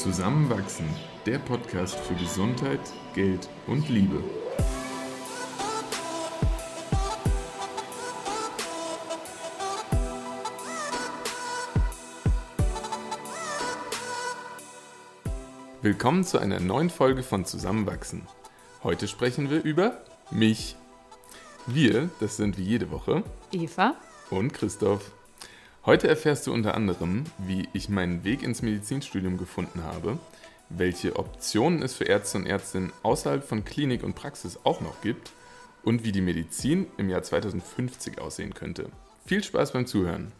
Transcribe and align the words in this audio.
Zusammenwachsen, 0.00 0.88
der 1.26 1.38
Podcast 1.38 1.94
für 1.94 2.14
Gesundheit, 2.14 2.80
Geld 3.14 3.50
und 3.66 3.86
Liebe. 3.90 4.24
Willkommen 15.82 16.24
zu 16.24 16.38
einer 16.38 16.60
neuen 16.60 16.88
Folge 16.88 17.22
von 17.22 17.44
Zusammenwachsen. 17.44 18.26
Heute 18.82 19.06
sprechen 19.06 19.50
wir 19.50 19.62
über 19.62 20.02
mich. 20.30 20.76
Wir, 21.66 22.08
das 22.20 22.38
sind 22.38 22.56
wie 22.56 22.62
jede 22.62 22.90
Woche 22.90 23.22
Eva 23.52 23.96
und 24.30 24.54
Christoph. 24.54 25.12
Heute 25.86 26.08
erfährst 26.08 26.46
du 26.46 26.52
unter 26.52 26.74
anderem, 26.74 27.24
wie 27.38 27.66
ich 27.72 27.88
meinen 27.88 28.22
Weg 28.22 28.42
ins 28.42 28.60
Medizinstudium 28.60 29.38
gefunden 29.38 29.82
habe, 29.82 30.18
welche 30.68 31.16
Optionen 31.16 31.80
es 31.80 31.94
für 31.94 32.04
Ärzte 32.04 32.36
und 32.36 32.46
Ärztinnen 32.46 32.92
außerhalb 33.02 33.42
von 33.42 33.64
Klinik 33.64 34.04
und 34.04 34.14
Praxis 34.14 34.58
auch 34.64 34.82
noch 34.82 35.00
gibt 35.00 35.32
und 35.82 36.04
wie 36.04 36.12
die 36.12 36.20
Medizin 36.20 36.86
im 36.98 37.08
Jahr 37.08 37.22
2050 37.22 38.20
aussehen 38.20 38.52
könnte. 38.52 38.90
Viel 39.24 39.42
Spaß 39.42 39.72
beim 39.72 39.86
Zuhören. 39.86 40.32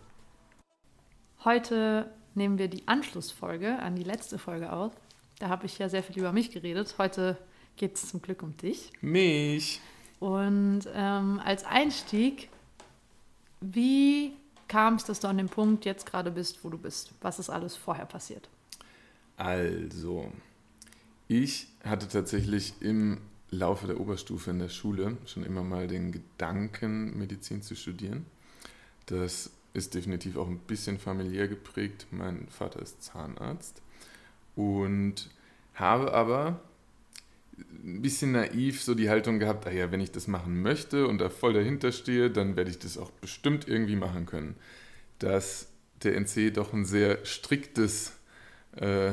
Heute 1.42 2.12
nehmen 2.34 2.58
wir 2.58 2.68
die 2.68 2.86
Anschlussfolge 2.86 3.78
an 3.78 3.96
die 3.96 4.04
letzte 4.04 4.38
Folge 4.38 4.70
auf. 4.70 4.92
Da 5.38 5.48
habe 5.48 5.64
ich 5.64 5.78
ja 5.78 5.88
sehr 5.88 6.02
viel 6.02 6.18
über 6.18 6.32
mich 6.32 6.50
geredet. 6.50 6.96
Heute 6.98 7.38
geht 7.76 7.96
es 7.96 8.10
zum 8.10 8.20
Glück 8.20 8.42
um 8.42 8.58
dich. 8.58 8.92
Mich. 9.00 9.80
Und 10.18 10.82
ähm, 10.94 11.40
als 11.42 11.64
Einstieg, 11.64 12.50
wie 13.62 14.34
kam 14.70 14.94
es, 14.94 15.04
dass 15.04 15.20
du 15.20 15.28
an 15.28 15.36
dem 15.36 15.48
Punkt 15.48 15.84
jetzt 15.84 16.06
gerade 16.06 16.30
bist, 16.30 16.64
wo 16.64 16.70
du 16.70 16.78
bist? 16.78 17.12
Was 17.20 17.40
ist 17.40 17.50
alles 17.50 17.76
vorher 17.76 18.06
passiert? 18.06 18.48
Also, 19.36 20.30
ich 21.26 21.66
hatte 21.84 22.08
tatsächlich 22.08 22.74
im 22.80 23.18
Laufe 23.50 23.88
der 23.88 23.98
Oberstufe 23.98 24.50
in 24.52 24.60
der 24.60 24.68
Schule 24.68 25.16
schon 25.26 25.44
immer 25.44 25.64
mal 25.64 25.88
den 25.88 26.12
Gedanken, 26.12 27.18
Medizin 27.18 27.62
zu 27.62 27.74
studieren. 27.74 28.26
Das 29.06 29.50
ist 29.74 29.94
definitiv 29.94 30.36
auch 30.36 30.46
ein 30.46 30.60
bisschen 30.60 31.00
familiär 31.00 31.48
geprägt. 31.48 32.06
Mein 32.12 32.46
Vater 32.48 32.80
ist 32.80 33.02
Zahnarzt 33.02 33.82
und 34.54 35.30
habe 35.74 36.14
aber 36.14 36.60
ein 37.84 38.02
bisschen 38.02 38.32
naiv 38.32 38.82
so 38.82 38.94
die 38.94 39.08
Haltung 39.08 39.38
gehabt, 39.38 39.66
ah 39.66 39.70
ja, 39.70 39.90
wenn 39.90 40.00
ich 40.00 40.12
das 40.12 40.26
machen 40.26 40.62
möchte 40.62 41.06
und 41.06 41.18
da 41.18 41.28
voll 41.28 41.52
dahinter 41.52 41.92
stehe, 41.92 42.30
dann 42.30 42.56
werde 42.56 42.70
ich 42.70 42.78
das 42.78 42.98
auch 42.98 43.10
bestimmt 43.10 43.68
irgendwie 43.68 43.96
machen 43.96 44.26
können. 44.26 44.56
Dass 45.18 45.68
der 46.02 46.16
NC 46.16 46.54
doch 46.54 46.72
ein 46.72 46.84
sehr 46.84 47.24
striktes, 47.24 48.12
äh, 48.76 49.12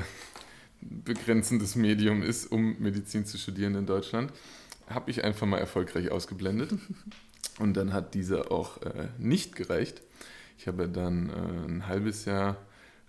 begrenzendes 0.81 1.75
Medium 1.75 2.21
ist, 2.21 2.51
um 2.51 2.79
Medizin 2.79 3.25
zu 3.25 3.37
studieren 3.37 3.75
in 3.75 3.85
Deutschland, 3.85 4.31
habe 4.87 5.11
ich 5.11 5.23
einfach 5.23 5.47
mal 5.47 5.57
erfolgreich 5.57 6.11
ausgeblendet. 6.11 6.71
Und 7.59 7.75
dann 7.75 7.91
hat 7.91 8.13
dieser 8.13 8.51
auch 8.51 8.81
äh, 8.83 9.07
nicht 9.17 9.55
gereicht. 9.55 10.01
Ich 10.59 10.67
habe 10.67 10.87
dann 10.87 11.29
äh, 11.29 11.67
ein 11.67 11.87
halbes 11.87 12.25
Jahr 12.25 12.57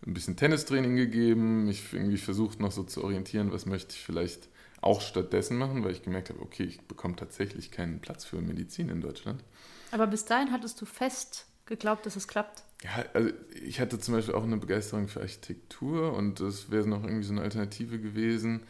ein 0.07 0.15
bisschen 0.15 0.37
Tennistraining 0.37 0.97
gegeben, 0.97 1.67
mich 1.67 1.93
irgendwie 1.93 2.19
versucht 2.19 2.61
noch 2.61 2.73
so 2.73 2.83
zu 2.83 3.05
orientieren, 3.05 3.53
was 3.53 3.67
möchte 3.67 3.95
ich 3.95 4.03
vielleicht 4.03 4.49
auch 4.81 5.01
stattdessen 5.01 5.57
machen, 5.57 5.85
weil 5.85 5.93
ich 5.93 6.03
gemerkt 6.03 6.31
habe, 6.31 6.41
okay, 6.41 6.65
ich 6.65 6.81
bekomme 6.83 7.17
tatsächlich 7.17 7.71
keinen 7.71 8.01
Platz 8.01 8.25
für 8.25 8.41
Medizin 8.41 8.89
in 8.89 9.01
Deutschland. 9.01 9.43
Aber 9.91 10.07
bis 10.07 10.25
dahin 10.25 10.53
hattest 10.53 10.81
du 10.81 10.87
fest 10.87 11.47
geglaubt, 11.67 12.07
dass 12.07 12.17
es 12.17 12.29
klappt? 12.29 12.63
Ja, 12.83 13.05
also 13.13 13.31
ich 13.63 13.81
hatte 13.81 13.99
zum 13.99 14.15
Beispiel 14.15 14.35
auch 14.35 14.45
eine 14.45 14.57
Begeisterung 14.57 15.09
für 15.09 15.21
Architektur 15.21 16.13
und 16.15 16.41
das 16.41 16.71
wäre 16.71 16.89
noch 16.89 17.03
irgendwie 17.03 17.25
so 17.25 17.33
eine 17.33 17.43
Alternative 17.43 17.99
gewesen. 17.99 18.63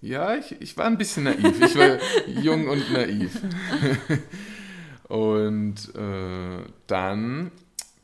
Ja, 0.00 0.36
ich, 0.36 0.60
ich 0.60 0.76
war 0.76 0.86
ein 0.86 0.98
bisschen 0.98 1.24
naiv. 1.24 1.60
Ich 1.60 1.76
war 1.76 1.98
jung 2.26 2.68
und 2.68 2.92
naiv. 2.92 3.40
und 5.08 5.94
äh, 5.94 6.64
dann 6.86 7.50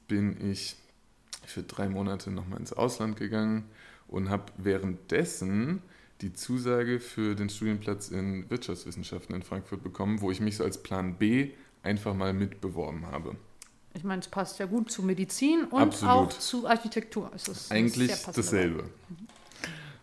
bin 0.08 0.50
ich 0.50 0.76
für 1.46 1.62
drei 1.62 1.88
Monate 1.88 2.30
nochmal 2.30 2.58
ins 2.58 2.72
Ausland 2.72 3.16
gegangen 3.16 3.64
und 4.08 4.28
habe 4.28 4.44
währenddessen 4.56 5.82
die 6.20 6.32
Zusage 6.32 7.00
für 7.00 7.34
den 7.34 7.48
Studienplatz 7.48 8.08
in 8.08 8.48
Wirtschaftswissenschaften 8.50 9.34
in 9.34 9.42
Frankfurt 9.42 9.82
bekommen, 9.82 10.20
wo 10.20 10.30
ich 10.30 10.40
mich 10.40 10.56
so 10.56 10.64
als 10.64 10.82
Plan 10.82 11.16
B 11.16 11.50
einfach 11.82 12.14
mal 12.14 12.32
mitbeworben 12.32 13.06
habe. 13.06 13.36
Ich 13.94 14.04
meine, 14.04 14.20
es 14.20 14.28
passt 14.28 14.58
ja 14.58 14.66
gut 14.66 14.90
zu 14.90 15.02
Medizin 15.02 15.64
und 15.64 15.80
Absolut. 15.80 16.14
auch 16.14 16.28
zu 16.30 16.66
Architektur. 16.66 17.30
Es 17.34 17.46
ist 17.46 17.70
Eigentlich 17.70 18.10
dasselbe. 18.34 18.84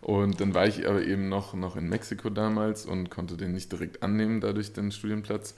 Und 0.02 0.42
dann 0.42 0.54
war 0.54 0.66
ich 0.66 0.88
aber 0.88 1.04
eben 1.06 1.30
noch, 1.30 1.54
noch 1.54 1.76
in 1.76 1.90
Mexiko 1.90 2.30
damals 2.30 2.86
und 2.86 3.10
konnte 3.10 3.38
den 3.38 3.54
nicht 3.54 3.72
direkt 3.72 4.02
annehmen, 4.02 4.42
dadurch 4.42 4.74
den 4.74 4.92
Studienplatz. 4.92 5.56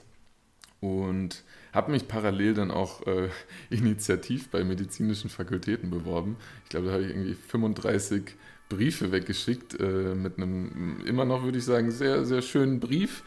Und 0.80 1.44
habe 1.72 1.92
mich 1.92 2.08
parallel 2.08 2.54
dann 2.54 2.70
auch 2.70 3.06
äh, 3.06 3.30
initiativ 3.70 4.48
bei 4.50 4.64
medizinischen 4.64 5.30
Fakultäten 5.30 5.90
beworben. 5.90 6.36
Ich 6.64 6.70
glaube, 6.70 6.88
da 6.88 6.92
habe 6.94 7.04
ich 7.04 7.10
irgendwie 7.10 7.34
35 7.34 8.34
Briefe 8.68 9.12
weggeschickt 9.12 9.78
äh, 9.78 10.14
mit 10.14 10.36
einem 10.38 11.00
immer 11.04 11.24
noch, 11.24 11.44
würde 11.44 11.58
ich 11.58 11.64
sagen, 11.64 11.90
sehr, 11.90 12.24
sehr 12.24 12.42
schönen 12.42 12.80
Brief, 12.80 13.22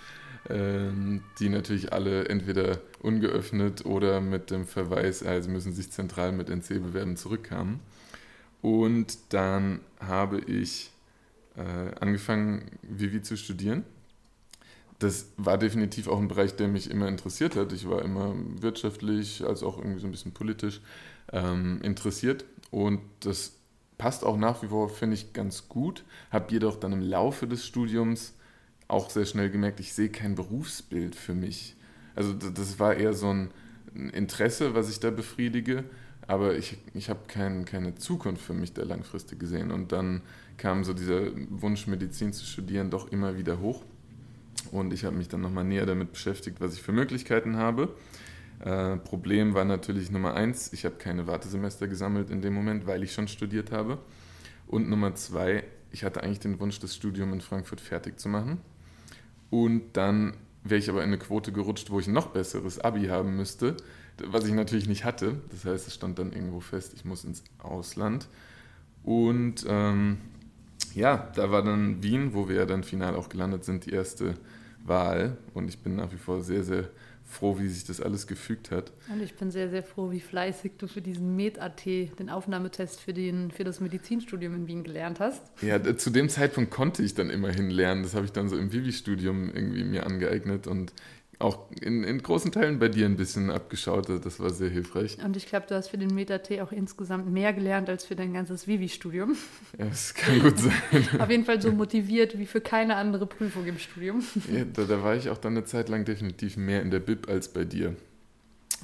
äh, 0.50 0.90
die 1.40 1.50
natürlich 1.50 1.94
alle 1.94 2.28
entweder 2.28 2.80
ungeöffnet 3.00 3.86
oder 3.86 4.22
mit 4.22 4.52
dem 4.52 4.66
Verweis, 4.66 5.24
also 5.24 5.50
müssen 5.50 5.74
sich 5.74 5.92
zentral 5.92 6.32
mit 6.32 6.50
NC 6.50 6.82
bewerben, 6.82 7.18
zurückkamen. 7.18 7.80
Und 8.62 9.18
dann 9.30 9.82
habe 10.00 10.40
ich 10.40 10.92
äh, 11.56 11.96
angefangen, 12.00 12.66
Vivi 12.82 13.22
zu 13.22 13.38
studieren. 13.38 13.84
Das 15.00 15.32
war 15.38 15.60
definitiv 15.60 16.08
auch 16.08 16.20
ein 16.20 16.28
Bereich, 16.28 16.56
der 16.56 16.68
mich 16.68 16.90
immer 16.90 17.08
interessiert 17.08 17.56
hat. 17.56 17.72
Ich 17.72 17.88
war 17.88 18.02
immer 18.04 18.34
wirtschaftlich 18.60 19.46
als 19.46 19.62
auch 19.62 19.78
irgendwie 19.78 20.00
so 20.00 20.08
ein 20.08 20.12
bisschen 20.12 20.34
politisch 20.34 20.82
ähm, 21.32 21.80
interessiert. 21.84 22.46
Und 22.72 23.00
das 23.20 23.57
passt 23.98 24.24
auch 24.24 24.38
nach 24.38 24.62
wie 24.62 24.68
vor, 24.68 24.90
finde 24.90 25.16
ich, 25.16 25.34
ganz 25.34 25.68
gut. 25.68 26.04
Habe 26.32 26.52
jedoch 26.52 26.80
dann 26.80 26.94
im 26.94 27.02
Laufe 27.02 27.48
des 27.48 27.66
Studiums 27.66 28.34
auch 28.88 29.10
sehr 29.10 29.26
schnell 29.26 29.50
gemerkt, 29.50 29.80
ich 29.80 29.94
sehe 29.94 30.10
kein 30.10 30.36
Berufsbild 30.36 31.16
für 31.16 31.34
mich. 31.34 31.76
Also 32.16 32.34
das 32.34 32.80
war 32.80 32.96
eher 32.96 33.14
so 33.14 33.30
ein 33.30 33.52
Interesse, 34.14 34.74
was 34.74 34.90
ich 34.90 35.00
da 35.00 35.12
befriedige, 35.12 35.84
aber 36.26 36.56
ich, 36.56 36.78
ich 36.94 37.10
habe 37.10 37.22
kein, 37.28 37.66
keine 37.66 37.96
Zukunft 37.96 38.44
für 38.44 38.54
mich 38.54 38.74
da 38.74 38.84
langfristig 38.84 39.40
gesehen. 39.40 39.72
Und 39.72 39.92
dann 39.92 40.22
kam 40.58 40.84
so 40.84 40.94
dieser 40.94 41.32
Wunsch, 41.50 41.88
Medizin 41.88 42.34
zu 42.34 42.46
studieren, 42.46 42.90
doch 42.90 43.12
immer 43.12 43.38
wieder 43.38 43.60
hoch. 43.60 43.84
Und 44.72 44.94
ich 44.94 45.06
habe 45.06 45.16
mich 45.16 45.30
dann 45.30 45.42
nochmal 45.42 45.64
näher 45.64 45.86
damit 45.86 46.12
beschäftigt, 46.12 46.60
was 46.60 46.74
ich 46.74 46.82
für 46.82 46.92
Möglichkeiten 46.92 47.58
habe. 47.58 47.90
Äh, 48.60 48.98
Problem 48.98 49.54
war 49.54 49.66
natürlich 49.66 50.10
Nummer 50.10 50.34
eins, 50.34 50.74
ich 50.74 50.86
habe 50.86 50.96
keine 50.96 51.28
Wartesemester 51.28 51.88
gesammelt 51.88 52.30
in 52.30 52.42
dem 52.42 52.54
Moment, 52.54 52.88
weil 52.88 53.04
ich 53.04 53.14
schon 53.14 53.28
studiert 53.28 53.72
habe. 53.72 54.00
Und 54.68 54.90
Nummer 54.90 55.16
zwei, 55.16 55.64
ich 55.92 56.04
hatte 56.04 56.24
eigentlich 56.24 56.40
den 56.40 56.60
Wunsch, 56.60 56.80
das 56.80 56.96
Studium 56.96 57.34
in 57.34 57.42
Frankfurt 57.42 57.82
fertig 57.82 58.20
zu 58.20 58.30
machen. 58.30 58.60
Und 59.50 59.94
dann 59.94 60.34
wäre 60.64 60.80
ich 60.80 60.90
aber 60.90 61.04
in 61.04 61.10
eine 61.10 61.18
Quote 61.18 61.52
gerutscht, 61.52 61.90
wo 61.90 62.00
ich 62.00 62.08
ein 62.08 62.14
noch 62.14 62.28
besseres 62.28 62.80
Abi 62.80 63.08
haben 63.08 63.36
müsste, 63.38 63.78
was 64.26 64.46
ich 64.46 64.54
natürlich 64.54 64.88
nicht 64.88 65.06
hatte. 65.06 65.40
Das 65.52 65.66
heißt, 65.66 65.88
es 65.88 65.94
stand 65.94 66.20
dann 66.20 66.34
irgendwo 66.34 66.60
fest, 66.60 66.94
ich 66.96 67.06
muss 67.06 67.24
ins 67.24 67.44
Ausland. 67.60 68.28
Und 69.04 69.66
ähm, 69.70 70.18
ja, 70.94 71.32
da 71.36 71.52
war 71.52 71.64
dann 71.64 72.04
Wien, 72.04 72.34
wo 72.34 72.50
wir 72.50 72.58
ja 72.58 72.66
dann 72.66 72.84
final 72.84 73.16
auch 73.16 73.30
gelandet 73.30 73.64
sind, 73.64 73.86
die 73.86 73.92
erste 73.92 74.34
Wahl. 74.88 75.38
Und 75.54 75.70
ich 75.70 75.80
bin 75.80 75.96
nach 75.96 76.12
wie 76.12 76.18
vor 76.18 76.42
sehr, 76.42 76.64
sehr 76.64 76.90
froh, 77.28 77.60
wie 77.60 77.68
sich 77.68 77.84
das 77.84 78.02
alles 78.02 78.26
gefügt 78.26 78.72
hat. 78.72 78.92
Und 79.12 79.22
ich 79.22 79.36
bin 79.36 79.52
sehr, 79.52 79.70
sehr 79.70 79.84
froh, 79.84 80.12
wie 80.12 80.20
fleißig 80.20 80.74
du 80.78 80.88
für 80.88 81.02
diesen 81.02 81.36
Med.at, 81.36 81.86
den 81.86 82.30
Aufnahmetest 82.30 83.02
für, 83.02 83.14
den, 83.14 83.52
für 83.52 83.64
das 83.64 83.82
Medizinstudium 83.82 84.56
in 84.56 84.68
Wien 84.68 84.84
gelernt 84.84 85.20
hast. 85.20 85.44
Ja, 85.62 85.98
zu 85.98 86.10
dem 86.10 86.30
Zeitpunkt 86.30 86.72
konnte 86.72 87.04
ich 87.04 87.16
dann 87.16 87.30
immerhin 87.30 87.70
lernen. 87.70 88.04
Das 88.04 88.16
habe 88.16 88.26
ich 88.26 88.32
dann 88.32 88.48
so 88.50 88.58
im 88.58 88.72
Vivi-Studium 88.72 89.50
irgendwie 89.54 89.84
mir 89.84 90.06
angeeignet 90.06 90.68
und 90.68 90.94
auch 91.40 91.70
in, 91.82 92.04
in 92.04 92.22
großen 92.22 92.52
Teilen 92.52 92.80
bei 92.80 92.88
dir 92.90 93.06
ein 93.06 93.16
bisschen 93.16 93.52
abgeschaut. 93.52 94.10
Das 94.10 94.40
war 94.40 94.50
sehr 94.50 94.70
hilfreich. 94.70 95.18
Und 95.24 95.38
ich 95.38 95.46
glaube, 95.46 95.68
du 95.68 95.76
hast 95.76 95.90
für 95.90 95.98
den 95.98 96.14
Meta-T 96.14 96.62
auch 96.62 96.72
insgesamt 96.72 97.32
mehr 97.32 97.54
gelernt 97.54 97.90
als 97.90 98.06
für 98.06 98.16
dein 98.16 98.34
ganzes 98.34 98.68
Vivi-Studium. 98.68 99.36
Ja, 99.78 99.86
das 99.86 100.16
kann 100.16 100.40
gut 100.40 100.58
sein. 100.58 100.74
Auf 101.20 101.30
jeden 101.30 101.46
Fall 101.46 101.62
so 101.62 101.72
motiviert 101.72 102.40
wie 102.40 102.48
für 102.48 102.62
keine 102.62 102.96
andere 102.96 103.28
Prüfung 103.28 103.66
im 103.68 103.78
Studium. 103.78 104.24
Ja, 104.52 104.66
da, 104.66 104.84
da 104.86 105.04
war 105.04 105.16
ich 105.16 105.30
auch 105.30 105.38
dann 105.38 105.54
eine 105.54 105.66
Zeit 105.66 105.90
lang 105.90 106.06
definitiv 106.06 106.58
mehr 106.58 106.82
in 106.82 106.90
der 106.90 107.00
Bib 107.00 107.30
als 107.30 107.50
bei 107.50 107.66
dir. 107.66 107.96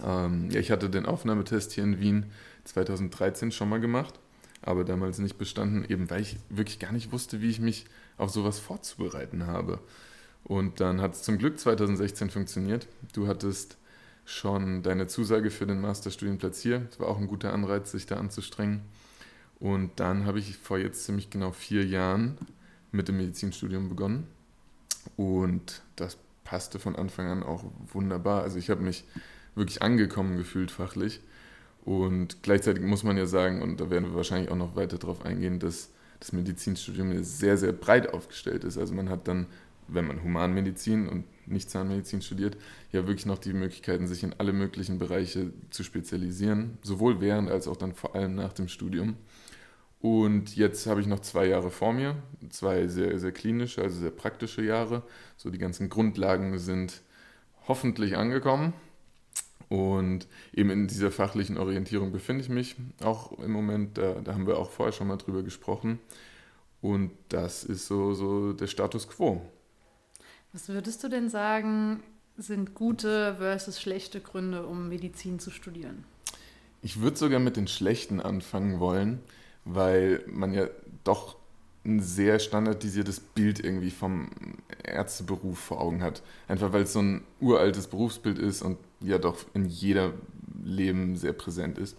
Ähm, 0.06 0.50
ja, 0.52 0.60
ich 0.60 0.70
hatte 0.70 0.90
den 0.90 1.08
Aufnahmetest 1.08 1.72
hier 1.74 1.84
in 1.84 2.00
Wien 2.00 2.28
2013 2.66 3.52
schon 3.52 3.70
mal 3.70 3.80
gemacht, 3.80 4.20
aber 4.62 4.84
damals 4.84 5.18
nicht 5.18 5.40
bestanden, 5.40 5.86
eben 5.90 6.10
weil 6.10 6.22
ich 6.22 6.38
wirklich 6.50 6.80
gar 6.80 6.92
nicht 6.92 7.12
wusste, 7.12 7.42
wie 7.42 7.50
ich 7.50 7.60
mich 7.60 7.86
auf 8.18 8.30
sowas 8.30 8.60
vorzubereiten 8.60 9.48
habe. 9.48 9.80
Und 10.44 10.80
dann 10.80 11.02
hat 11.02 11.14
es 11.14 11.24
zum 11.24 11.38
Glück 11.38 11.60
2016 11.60 12.30
funktioniert. 12.30 12.88
Du 13.14 13.28
hattest 13.28 13.78
schon 14.26 14.84
deine 14.84 15.08
Zusage 15.08 15.52
für 15.52 15.66
den 15.66 15.82
Masterstudienplatz 15.82 16.62
hier. 16.62 16.88
Es 16.90 17.00
war 17.00 17.08
auch 17.08 17.18
ein 17.18 17.28
guter 17.28 17.54
Anreiz, 17.54 17.92
sich 17.92 18.06
da 18.06 18.18
anzustrengen. 18.18 18.82
Und 19.60 19.92
dann 20.00 20.26
habe 20.26 20.40
ich 20.40 20.58
vor 20.58 20.78
jetzt 20.78 21.06
ziemlich 21.06 21.30
genau 21.30 21.52
vier 21.52 21.86
Jahren 21.86 22.38
mit 22.92 23.08
dem 23.08 23.18
Medizinstudium 23.18 23.90
begonnen. 23.90 24.28
Und 25.16 25.82
das 25.96 26.18
passte 26.44 26.80
von 26.80 26.96
Anfang 26.96 27.28
an 27.28 27.44
auch 27.44 27.64
wunderbar. 27.92 28.44
Also 28.44 28.58
ich 28.58 28.70
habe 28.70 28.82
mich 28.82 29.06
wirklich 29.56 29.82
angekommen 29.82 30.38
gefühlt 30.38 30.72
fachlich. 30.72 31.22
Und 31.86 32.44
gleichzeitig 32.44 32.84
muss 32.84 33.04
man 33.04 33.18
ja 33.18 33.26
sagen, 33.26 33.62
und 33.62 33.80
da 33.82 33.90
werden 33.90 34.10
wir 34.10 34.16
wahrscheinlich 34.16 34.50
auch 34.50 34.56
noch 34.56 34.76
weiter 34.76 34.98
drauf 34.98 35.26
eingehen, 35.26 35.60
dass 35.60 35.90
das 36.20 36.32
Medizinstudium 36.32 37.24
sehr, 37.24 37.58
sehr 37.58 37.74
breit 37.74 38.14
aufgestellt 38.14 38.64
ist. 38.64 38.78
Also 38.78 38.94
man 38.94 39.10
hat 39.10 39.28
dann, 39.28 39.48
wenn 39.88 40.08
man 40.08 40.24
Humanmedizin 40.24 41.08
und 41.08 41.26
nicht 41.48 41.70
Zahnmedizin 41.70 42.22
studiert, 42.22 42.58
ja 42.92 43.06
wirklich 43.08 43.26
noch 43.26 43.40
die 43.40 43.54
Möglichkeiten, 43.54 44.08
sich 44.08 44.24
in 44.24 44.34
alle 44.38 44.54
möglichen 44.54 45.00
Bereiche 45.00 45.52
zu 45.70 45.84
spezialisieren, 45.84 46.78
sowohl 46.82 47.22
während 47.22 47.50
als 47.50 47.68
auch 47.68 47.78
dann 47.78 47.94
vor 47.94 48.16
allem 48.16 48.36
nach 48.36 48.54
dem 48.54 48.68
Studium. 48.68 49.18
Und 50.04 50.58
jetzt 50.58 50.86
habe 50.86 51.00
ich 51.00 51.08
noch 51.08 51.22
zwei 51.22 51.46
Jahre 51.46 51.72
vor 51.72 51.94
mir, 51.94 52.18
zwei 52.50 52.88
sehr, 52.88 53.18
sehr 53.20 53.32
klinische, 53.32 53.82
also 53.82 54.02
sehr 54.02 54.12
praktische 54.12 54.62
Jahre. 54.62 55.04
So 55.38 55.50
die 55.50 55.58
ganzen 55.58 55.88
Grundlagen 55.90 56.60
sind 56.60 57.02
hoffentlich 57.70 58.18
angekommen. 58.18 58.74
Und 59.70 60.28
eben 60.54 60.70
in 60.70 60.88
dieser 60.88 61.10
fachlichen 61.10 61.58
Orientierung 61.58 62.12
befinde 62.12 62.44
ich 62.44 62.50
mich 62.50 62.76
auch 63.02 63.32
im 63.40 63.52
Moment. 63.52 63.98
Da, 63.98 64.16
da 64.22 64.34
haben 64.34 64.46
wir 64.46 64.58
auch 64.58 64.70
vorher 64.70 64.92
schon 64.92 65.08
mal 65.08 65.16
drüber 65.16 65.42
gesprochen. 65.42 66.00
Und 66.82 67.12
das 67.30 67.64
ist 67.64 67.88
so, 67.88 68.14
so 68.14 68.52
der 68.52 68.68
Status 68.68 69.08
quo. 69.08 69.42
Was 70.54 70.70
würdest 70.70 71.04
du 71.04 71.10
denn 71.10 71.30
sagen, 71.30 72.04
sind 72.38 72.76
gute 72.76 73.36
versus 73.38 73.82
schlechte 73.82 74.22
Gründe, 74.22 74.68
um 74.68 74.88
Medizin 74.88 75.40
zu 75.40 75.50
studieren? 75.50 76.06
Ich 76.84 77.02
würde 77.02 77.18
sogar 77.18 77.40
mit 77.40 77.58
den 77.58 77.68
schlechten 77.68 78.22
anfangen 78.22 78.80
wollen, 78.80 79.20
weil 79.66 80.24
man 80.28 80.54
ja 80.54 80.68
doch 81.04 81.38
ein 81.86 82.02
sehr 82.02 82.38
standardisiertes 82.38 83.20
Bild 83.20 83.64
irgendwie 83.64 83.90
vom 83.90 84.30
Ärzteberuf 84.84 85.58
vor 85.58 85.82
Augen 85.82 86.04
hat. 86.04 86.22
Einfach 86.48 86.72
weil 86.72 86.84
es 86.84 86.94
so 86.94 87.02
ein 87.02 87.24
uraltes 87.40 87.88
Berufsbild 87.88 88.38
ist 88.38 88.62
und 88.62 88.78
ja 89.02 89.18
doch 89.18 89.38
in 89.56 89.66
jeder 89.66 90.14
Leben 90.64 91.16
sehr 91.16 91.34
präsent 91.34 91.80
ist. 91.80 91.98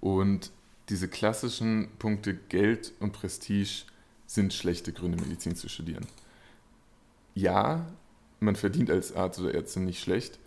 Und 0.00 0.50
diese 0.90 1.08
klassischen 1.08 1.88
Punkte 1.98 2.34
Geld 2.34 2.92
und 3.00 3.12
Prestige 3.12 3.84
sind 4.26 4.52
schlechte 4.52 4.92
Gründe, 4.92 5.16
Medizin 5.16 5.56
zu 5.56 5.70
studieren. 5.70 6.06
Ja, 7.36 7.86
man 8.40 8.56
verdient 8.56 8.90
als 8.90 9.14
Arzt 9.14 9.38
oder 9.38 9.54
Ärztin 9.54 9.84
nicht 9.84 10.00
schlecht. 10.00 10.38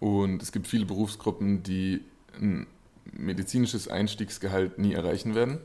Und 0.00 0.42
es 0.42 0.52
gibt 0.52 0.66
viele 0.66 0.86
Berufsgruppen, 0.86 1.62
die 1.62 2.00
ein 2.40 2.66
medizinisches 3.12 3.88
Einstiegsgehalt 3.88 4.78
nie 4.78 4.94
erreichen 4.94 5.34
werden. 5.34 5.58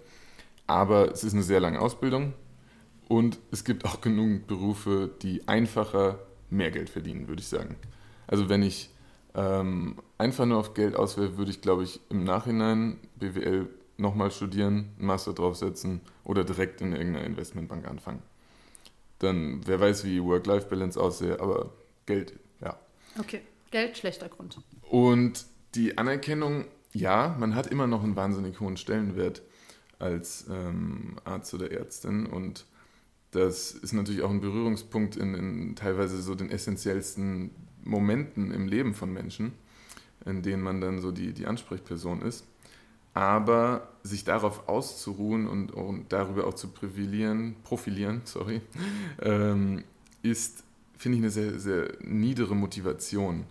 Aber 0.68 1.12
es 1.12 1.24
ist 1.24 1.34
eine 1.34 1.44
sehr 1.44 1.62
lange 1.62 1.80
Ausbildung 1.80 2.34
und 3.08 3.40
es 3.52 3.64
gibt 3.64 3.86
auch 3.86 4.02
genug 4.02 4.48
Berufe, 4.48 5.12
die 5.22 5.48
einfacher 5.48 6.20
mehr 6.50 6.72
Geld 6.72 6.90
verdienen, 6.90 7.30
würde 7.30 7.42
ich 7.42 7.48
sagen. 7.48 7.78
Also 8.28 8.50
wenn 8.50 8.62
ich 8.62 8.90
ähm, 9.34 9.96
einfach 10.18 10.46
nur 10.46 10.58
auf 10.58 10.74
Geld 10.74 10.98
auswähle, 10.98 11.38
würde 11.38 11.52
ich, 11.52 11.62
glaube 11.62 11.84
ich, 11.84 12.02
im 12.10 12.26
Nachhinein 12.26 12.98
BWL 13.16 13.70
nochmal 13.96 14.32
studieren, 14.32 14.90
einen 14.98 15.08
Master 15.08 15.32
draufsetzen 15.32 16.02
oder 16.26 16.44
direkt 16.44 16.82
in 16.82 16.92
irgendeiner 16.92 17.26
Investmentbank 17.26 17.88
anfangen. 17.88 18.22
Dann, 19.20 19.62
wer 19.66 19.80
weiß, 19.80 20.04
wie 20.06 20.22
Work-Life-Balance 20.24 21.00
aussehe, 21.00 21.40
aber 21.40 21.72
Geld, 22.06 22.34
ja. 22.62 22.78
Okay, 23.20 23.42
Geld, 23.72 23.98
schlechter 23.98 24.30
Grund. 24.30 24.60
Und 24.90 25.46
die 25.74 25.98
Anerkennung, 25.98 26.66
ja, 26.94 27.36
man 27.40 27.56
hat 27.56 27.68
immer 27.68 27.88
noch 27.88 28.04
einen 28.04 28.16
wahnsinnig 28.16 28.60
hohen 28.60 28.78
Stellenwert 28.78 29.42
als 30.00 30.46
ähm, 30.50 31.18
Arzt 31.24 31.54
oder 31.54 31.72
Ärztin 31.72 32.26
und 32.26 32.66
das 33.36 33.72
ist 33.72 33.92
natürlich 33.92 34.22
auch 34.22 34.30
ein 34.30 34.40
Berührungspunkt 34.40 35.18
in, 35.18 35.36
in, 35.36 35.76
teilweise 35.76 36.22
so 36.22 36.36
den 36.36 36.50
essentiellsten 36.50 37.52
Momenten 37.84 38.52
im 38.52 38.68
Leben 38.68 38.94
von 38.94 39.12
Menschen, 39.12 39.52
in 40.26 40.42
denen 40.42 40.64
man 40.64 40.80
dann 40.80 41.02
so 41.02 41.12
die, 41.12 41.34
die 41.34 41.46
Ansprechperson 41.46 42.22
ist. 42.22 42.46
Aber 43.16 43.88
sich 44.04 44.26
darauf 44.26 44.68
auszuruhen 44.68 45.48
und, 45.48 45.72
und 45.72 46.12
darüber 46.12 46.46
auch 46.46 46.54
zu 46.54 46.68
profilieren, 46.68 47.56
profilieren, 47.64 48.22
sorry, 48.26 48.62
ähm, 49.22 49.84
ist, 50.22 50.64
finde 50.98 51.18
ich, 51.18 51.24
eine 51.24 51.32
sehr, 51.32 51.60
sehr 51.60 51.94
niedere 52.02 52.56
Motivation. 52.56 53.46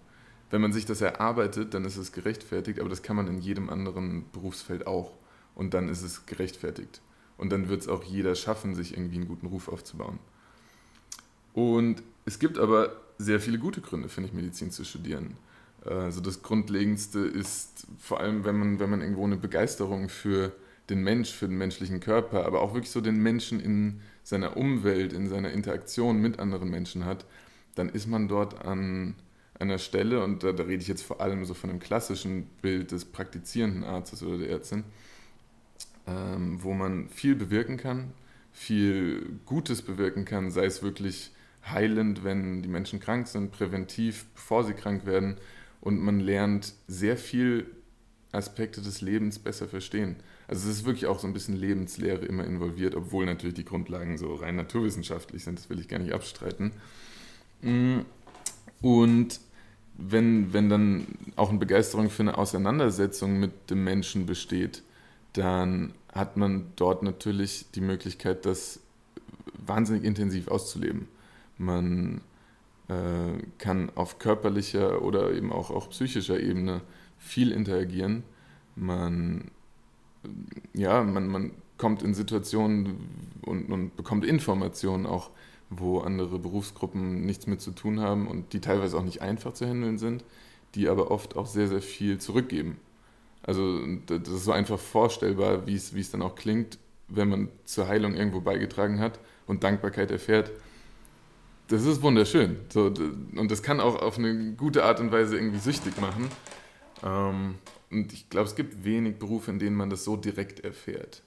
Wenn 0.50 0.60
man 0.60 0.72
sich 0.72 0.84
das 0.84 1.00
erarbeitet, 1.00 1.74
dann 1.74 1.84
ist 1.84 1.96
es 1.96 2.12
gerechtfertigt, 2.12 2.78
aber 2.78 2.90
das 2.90 3.02
kann 3.02 3.16
man 3.16 3.26
in 3.26 3.40
jedem 3.40 3.70
anderen 3.70 4.30
Berufsfeld 4.30 4.86
auch. 4.86 5.12
Und 5.54 5.72
dann 5.74 5.88
ist 5.88 6.02
es 6.02 6.26
gerechtfertigt. 6.26 7.00
Und 7.38 7.50
dann 7.50 7.68
wird 7.68 7.80
es 7.80 7.88
auch 7.88 8.04
jeder 8.04 8.34
schaffen, 8.34 8.74
sich 8.74 8.96
irgendwie 8.96 9.16
einen 9.16 9.28
guten 9.28 9.46
Ruf 9.46 9.68
aufzubauen. 9.68 10.18
Und 11.54 12.02
es 12.26 12.38
gibt 12.38 12.58
aber 12.58 12.92
sehr 13.18 13.40
viele 13.40 13.58
gute 13.58 13.80
Gründe, 13.80 14.08
finde 14.08 14.28
ich, 14.28 14.34
Medizin 14.34 14.70
zu 14.70 14.84
studieren. 14.84 15.36
Also 15.84 16.20
das 16.20 16.42
Grundlegendste 16.42 17.20
ist 17.20 17.86
vor 17.98 18.20
allem, 18.20 18.44
wenn 18.44 18.58
man, 18.58 18.80
wenn 18.80 18.90
man 18.90 19.00
irgendwo 19.00 19.24
eine 19.24 19.36
Begeisterung 19.36 20.08
für 20.08 20.52
den 20.90 21.02
Mensch, 21.02 21.32
für 21.32 21.48
den 21.48 21.58
menschlichen 21.58 22.00
Körper, 22.00 22.46
aber 22.46 22.60
auch 22.60 22.74
wirklich 22.74 22.90
so 22.90 23.00
den 23.00 23.22
Menschen 23.22 23.60
in 23.60 24.00
seiner 24.22 24.56
Umwelt, 24.56 25.12
in 25.12 25.28
seiner 25.28 25.50
Interaktion 25.52 26.20
mit 26.20 26.38
anderen 26.38 26.70
Menschen 26.70 27.04
hat, 27.04 27.26
dann 27.74 27.88
ist 27.88 28.06
man 28.06 28.28
dort 28.28 28.64
an 28.64 29.14
einer 29.58 29.78
Stelle, 29.78 30.22
und 30.24 30.42
da, 30.42 30.52
da 30.52 30.64
rede 30.64 30.82
ich 30.82 30.88
jetzt 30.88 31.02
vor 31.02 31.20
allem 31.20 31.44
so 31.44 31.54
von 31.54 31.70
dem 31.70 31.80
klassischen 31.80 32.46
Bild 32.60 32.90
des 32.90 33.04
praktizierenden 33.04 33.84
Arztes 33.84 34.22
oder 34.22 34.38
der 34.38 34.50
Ärztin, 34.50 34.84
ähm, 36.06 36.62
wo 36.62 36.72
man 36.72 37.08
viel 37.08 37.34
bewirken 37.34 37.76
kann, 37.76 38.12
viel 38.52 39.38
Gutes 39.46 39.82
bewirken 39.82 40.24
kann, 40.24 40.50
sei 40.50 40.64
es 40.64 40.82
wirklich 40.82 41.32
heilend, 41.66 42.24
wenn 42.24 42.62
die 42.62 42.68
Menschen 42.68 43.00
krank 43.00 43.26
sind, 43.26 43.52
präventiv, 43.52 44.26
bevor 44.34 44.64
sie 44.64 44.74
krank 44.74 45.06
werden. 45.06 45.36
Und 45.84 46.00
man 46.00 46.18
lernt 46.18 46.72
sehr 46.88 47.18
viel 47.18 47.66
Aspekte 48.32 48.80
des 48.80 49.02
Lebens 49.02 49.38
besser 49.38 49.68
verstehen. 49.68 50.16
Also 50.48 50.68
es 50.68 50.78
ist 50.78 50.84
wirklich 50.86 51.06
auch 51.06 51.18
so 51.18 51.26
ein 51.26 51.34
bisschen 51.34 51.56
Lebenslehre 51.56 52.24
immer 52.24 52.44
involviert, 52.44 52.94
obwohl 52.94 53.26
natürlich 53.26 53.54
die 53.54 53.66
Grundlagen 53.66 54.16
so 54.16 54.34
rein 54.34 54.56
naturwissenschaftlich 54.56 55.44
sind, 55.44 55.58
das 55.58 55.68
will 55.68 55.78
ich 55.78 55.88
gar 55.88 55.98
nicht 55.98 56.14
abstreiten. 56.14 56.72
Mm. 57.60 58.00
Und 58.80 59.40
wenn, 59.96 60.52
wenn 60.54 60.70
dann 60.70 61.06
auch 61.36 61.50
eine 61.50 61.58
Begeisterung 61.58 62.08
für 62.08 62.22
eine 62.22 62.38
Auseinandersetzung 62.38 63.38
mit 63.38 63.70
dem 63.70 63.84
Menschen 63.84 64.24
besteht, 64.24 64.82
dann 65.34 65.92
hat 66.12 66.38
man 66.38 66.66
dort 66.76 67.02
natürlich 67.02 67.66
die 67.74 67.82
Möglichkeit, 67.82 68.46
das 68.46 68.80
wahnsinnig 69.66 70.04
intensiv 70.04 70.48
auszuleben. 70.48 71.08
Man 71.58 72.22
kann 73.58 73.90
auf 73.94 74.18
körperlicher 74.18 75.02
oder 75.02 75.32
eben 75.32 75.52
auch 75.52 75.70
auf 75.70 75.88
psychischer 75.90 76.38
Ebene 76.38 76.82
viel 77.18 77.50
interagieren. 77.50 78.24
Man, 78.76 79.50
ja, 80.74 81.02
man, 81.02 81.28
man 81.28 81.50
kommt 81.78 82.02
in 82.02 82.14
Situationen 82.14 83.40
und, 83.42 83.70
und 83.72 83.96
bekommt 83.96 84.24
Informationen 84.24 85.06
auch, 85.06 85.30
wo 85.70 86.00
andere 86.00 86.38
Berufsgruppen 86.38 87.24
nichts 87.24 87.46
mit 87.46 87.60
zu 87.60 87.70
tun 87.70 88.00
haben 88.00 88.28
und 88.28 88.52
die 88.52 88.60
teilweise 88.60 88.98
auch 88.98 89.02
nicht 89.02 89.22
einfach 89.22 89.54
zu 89.54 89.66
handeln 89.66 89.98
sind, 89.98 90.24
die 90.74 90.88
aber 90.88 91.10
oft 91.10 91.36
auch 91.36 91.46
sehr, 91.46 91.68
sehr 91.68 91.82
viel 91.82 92.18
zurückgeben. 92.18 92.78
Also 93.42 93.80
das 94.06 94.28
ist 94.28 94.44
so 94.44 94.52
einfach 94.52 94.78
vorstellbar, 94.78 95.66
wie 95.66 95.74
es, 95.74 95.94
wie 95.94 96.00
es 96.00 96.10
dann 96.10 96.22
auch 96.22 96.34
klingt, 96.34 96.78
wenn 97.08 97.28
man 97.28 97.48
zur 97.64 97.88
Heilung 97.88 98.14
irgendwo 98.14 98.40
beigetragen 98.40 99.00
hat 99.00 99.20
und 99.46 99.64
Dankbarkeit 99.64 100.10
erfährt. 100.10 100.50
Das 101.68 101.84
ist 101.84 102.02
wunderschön. 102.02 102.56
So, 102.68 102.86
und 102.86 103.50
das 103.50 103.62
kann 103.62 103.80
auch 103.80 104.00
auf 104.00 104.18
eine 104.18 104.52
gute 104.52 104.84
Art 104.84 105.00
und 105.00 105.12
Weise 105.12 105.36
irgendwie 105.36 105.58
süchtig 105.58 105.98
machen. 106.00 106.28
Ähm, 107.02 107.54
und 107.90 108.12
ich 108.12 108.28
glaube, 108.28 108.48
es 108.48 108.54
gibt 108.54 108.84
wenig 108.84 109.18
Berufe, 109.18 109.50
in 109.50 109.58
denen 109.58 109.76
man 109.76 109.90
das 109.90 110.04
so 110.04 110.16
direkt 110.16 110.60
erfährt. 110.60 111.22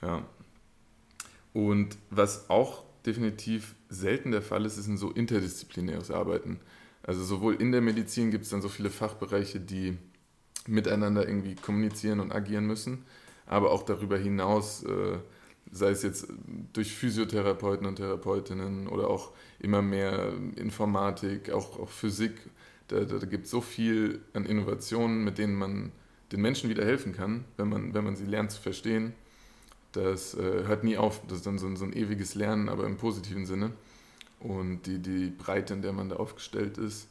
Ja. 0.00 0.24
Und 1.52 1.98
was 2.10 2.48
auch 2.50 2.84
definitiv 3.04 3.74
selten 3.88 4.30
der 4.30 4.42
Fall 4.42 4.64
ist, 4.64 4.78
ist 4.78 4.86
ein 4.86 4.96
so 4.96 5.10
interdisziplinäres 5.10 6.10
Arbeiten. 6.10 6.60
Also 7.02 7.24
sowohl 7.24 7.54
in 7.54 7.72
der 7.72 7.80
Medizin 7.80 8.30
gibt 8.30 8.44
es 8.44 8.50
dann 8.50 8.62
so 8.62 8.68
viele 8.68 8.90
Fachbereiche, 8.90 9.60
die 9.60 9.96
miteinander 10.66 11.26
irgendwie 11.26 11.54
kommunizieren 11.54 12.20
und 12.20 12.32
agieren 12.32 12.66
müssen, 12.66 13.04
aber 13.46 13.70
auch 13.70 13.82
darüber 13.82 14.18
hinaus, 14.18 14.82
äh, 14.84 15.18
sei 15.70 15.90
es 15.90 16.02
jetzt 16.02 16.28
durch 16.72 16.94
Physiotherapeuten 16.94 17.86
und 17.86 17.96
Therapeutinnen 17.96 18.88
oder 18.88 19.08
auch 19.08 19.32
immer 19.60 19.82
mehr 19.82 20.32
Informatik, 20.56 21.50
auch, 21.50 21.78
auch 21.78 21.90
Physik, 21.90 22.32
da, 22.88 23.04
da, 23.04 23.18
gibt 23.26 23.44
es 23.44 23.50
so 23.50 23.60
viel 23.60 24.22
an 24.32 24.46
Innovationen, 24.46 25.22
mit 25.22 25.38
denen 25.38 25.54
man 25.56 25.92
den 26.32 26.40
Menschen 26.40 26.70
wieder 26.70 26.84
helfen 26.84 27.12
kann, 27.12 27.44
wenn 27.56 27.68
man, 27.68 27.94
wenn 27.94 28.04
man 28.04 28.16
sie 28.16 28.24
lernt 28.24 28.50
zu 28.50 28.60
verstehen. 28.60 29.12
Das 29.92 30.34
äh, 30.34 30.64
hört 30.66 30.84
nie 30.84 30.96
auf. 30.96 31.20
Das 31.26 31.38
ist 31.38 31.46
dann 31.46 31.58
so 31.58 31.66
ein, 31.66 31.76
so 31.76 31.84
ein 31.84 31.92
ewiges 31.92 32.34
Lernen, 32.34 32.68
aber 32.68 32.84
im 32.84 32.96
positiven 32.96 33.46
Sinne. 33.46 33.72
Und 34.40 34.82
die, 34.86 34.98
die 34.98 35.30
Breite, 35.30 35.74
in 35.74 35.82
der 35.82 35.92
man 35.92 36.10
da 36.10 36.16
aufgestellt 36.16 36.78
ist, 36.78 37.08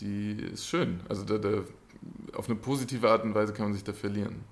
die 0.00 0.32
ist 0.52 0.66
schön. 0.66 1.00
Also 1.08 1.24
da, 1.24 1.38
da 1.38 1.62
auf 2.34 2.48
eine 2.48 2.58
positive 2.58 3.10
Art 3.10 3.24
und 3.24 3.34
Weise 3.34 3.52
kann 3.52 3.66
man 3.66 3.74
sich 3.74 3.84
da 3.84 3.92
verlieren. 3.92 4.44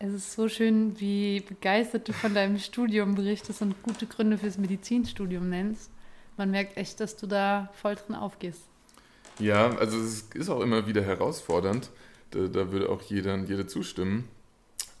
Es 0.00 0.12
ist 0.12 0.32
so 0.32 0.48
schön, 0.48 0.98
wie 1.00 1.40
begeistert 1.40 2.08
du 2.08 2.12
von 2.12 2.32
deinem 2.32 2.58
Studium 2.58 3.16
berichtest 3.16 3.62
und 3.62 3.82
gute 3.82 4.06
Gründe 4.06 4.38
fürs 4.38 4.56
Medizinstudium 4.56 5.48
nennst. 5.48 5.90
Man 6.36 6.52
merkt 6.52 6.76
echt, 6.76 7.00
dass 7.00 7.16
du 7.16 7.26
da 7.26 7.68
voll 7.74 7.96
drin 7.96 8.14
aufgehst. 8.14 8.62
Ja, 9.40 9.70
also 9.76 9.98
es 9.98 10.22
ist 10.34 10.50
auch 10.50 10.60
immer 10.60 10.86
wieder 10.86 11.02
herausfordernd. 11.02 11.90
Da, 12.30 12.46
da 12.46 12.70
würde 12.70 12.90
auch 12.90 13.02
jeder 13.02 13.34
und 13.34 13.48
jede 13.48 13.66
zustimmen. 13.66 14.28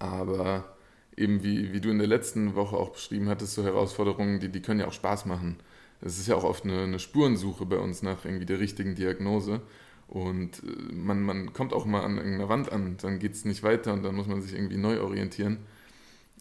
Aber 0.00 0.76
eben 1.16 1.44
wie, 1.44 1.72
wie 1.72 1.80
du 1.80 1.90
in 1.90 1.98
der 1.98 2.08
letzten 2.08 2.56
Woche 2.56 2.76
auch 2.76 2.90
beschrieben 2.90 3.28
hattest, 3.28 3.54
so 3.54 3.62
Herausforderungen, 3.62 4.40
die, 4.40 4.48
die 4.48 4.62
können 4.62 4.80
ja 4.80 4.88
auch 4.88 4.92
Spaß 4.92 5.26
machen. 5.26 5.58
Es 6.00 6.18
ist 6.18 6.26
ja 6.26 6.34
auch 6.34 6.44
oft 6.44 6.64
eine, 6.64 6.82
eine 6.82 6.98
Spurensuche 6.98 7.66
bei 7.66 7.76
uns 7.76 8.02
nach 8.02 8.24
irgendwie 8.24 8.46
der 8.46 8.58
richtigen 8.58 8.96
Diagnose. 8.96 9.60
Und 10.08 10.62
äh, 10.62 10.92
man, 10.92 11.22
man 11.22 11.52
kommt 11.52 11.72
auch 11.72 11.84
mal 11.84 12.02
an 12.02 12.16
irgendeiner 12.16 12.48
Wand 12.48 12.72
an, 12.72 12.96
dann 13.00 13.18
geht 13.18 13.34
es 13.34 13.44
nicht 13.44 13.62
weiter 13.62 13.92
und 13.92 14.02
dann 14.02 14.14
muss 14.16 14.26
man 14.26 14.42
sich 14.42 14.54
irgendwie 14.54 14.78
neu 14.78 15.00
orientieren. 15.00 15.58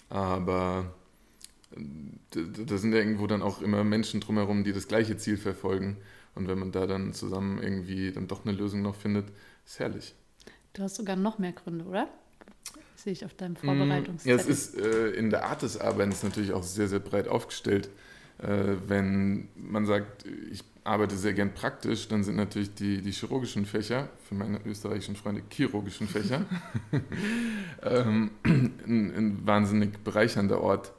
Aber 0.09 0.93
äh, 1.75 1.79
da 2.65 2.77
sind 2.77 2.93
ja 2.93 2.99
irgendwo 2.99 3.27
dann 3.27 3.41
auch 3.41 3.61
immer 3.61 3.83
Menschen 3.83 4.21
drumherum, 4.21 4.63
die 4.63 4.73
das 4.73 4.87
gleiche 4.87 5.17
Ziel 5.17 5.37
verfolgen. 5.37 5.97
Und 6.33 6.47
wenn 6.47 6.59
man 6.59 6.71
da 6.71 6.87
dann 6.87 7.13
zusammen 7.13 7.61
irgendwie 7.61 8.11
dann 8.11 8.27
doch 8.27 8.45
eine 8.45 8.55
Lösung 8.55 8.81
noch 8.81 8.95
findet, 8.95 9.27
ist 9.65 9.79
herrlich. 9.79 10.15
Du 10.73 10.83
hast 10.83 10.95
sogar 10.95 11.15
noch 11.15 11.39
mehr 11.39 11.51
Gründe, 11.51 11.85
oder? 11.85 12.07
sehe 13.07 13.13
ich 13.13 13.23
auf 13.23 13.33
deinem 13.33 13.55
Vorbereitungszettel. 13.55 14.37
Ja, 14.37 14.41
es 14.41 14.47
ist 14.47 14.77
äh, 14.77 15.11
in 15.11 15.29
der 15.29 15.45
Art 15.45 15.61
des 15.61 15.79
Arbeitens 15.79 16.23
natürlich 16.23 16.51
auch 16.51 16.63
sehr, 16.63 16.87
sehr 16.87 16.99
breit 16.99 17.27
aufgestellt. 17.27 17.89
Äh, 18.39 18.75
wenn 18.87 19.47
man 19.55 19.85
sagt, 19.85 20.25
ich 20.51 20.63
arbeite 20.83 21.17
sehr 21.17 21.33
gern 21.33 21.53
praktisch, 21.53 22.07
dann 22.07 22.23
sind 22.23 22.35
natürlich 22.35 22.73
die, 22.73 23.01
die 23.01 23.11
chirurgischen 23.11 23.65
Fächer, 23.65 24.09
für 24.27 24.35
meine 24.35 24.59
österreichischen 24.65 25.15
Freunde 25.15 25.41
chirurgischen 25.49 26.07
Fächer, 26.07 26.45
ähm, 27.83 28.31
ein, 28.43 29.13
ein 29.15 29.39
wahnsinnig 29.45 29.97
bereichernder 30.03 30.61
Ort. 30.61 30.93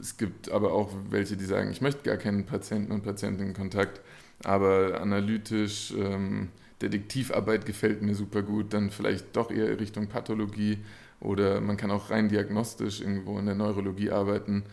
Es 0.00 0.16
gibt 0.16 0.50
aber 0.50 0.72
auch 0.72 0.92
welche, 1.10 1.36
die 1.36 1.44
sagen, 1.44 1.70
ich 1.70 1.80
möchte 1.80 2.02
gar 2.02 2.16
keinen 2.16 2.44
Patienten 2.44 2.92
und 2.92 3.02
Patientenkontakt, 3.02 4.00
aber 4.42 5.00
analytisch 5.00 5.92
ähm, 5.96 6.48
Detektivarbeit 6.80 7.64
gefällt 7.64 8.02
mir 8.02 8.14
super 8.14 8.42
gut, 8.42 8.72
dann 8.72 8.90
vielleicht 8.90 9.36
doch 9.36 9.50
eher 9.50 9.78
Richtung 9.78 10.08
Pathologie 10.08 10.78
oder 11.20 11.60
man 11.60 11.76
kann 11.76 11.92
auch 11.92 12.10
rein 12.10 12.28
diagnostisch 12.28 13.00
irgendwo 13.00 13.38
in 13.38 13.46
der 13.46 13.54
Neurologie 13.54 14.10
arbeiten. 14.10 14.64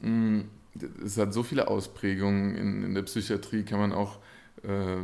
Mm, 0.00 0.42
es 1.04 1.16
hat 1.16 1.32
so 1.32 1.42
viele 1.42 1.68
Ausprägungen. 1.68 2.54
In, 2.54 2.84
in 2.84 2.94
der 2.94 3.02
Psychiatrie 3.02 3.64
kann 3.64 3.80
man 3.80 3.92
auch 3.92 4.18
äh, 4.62 4.96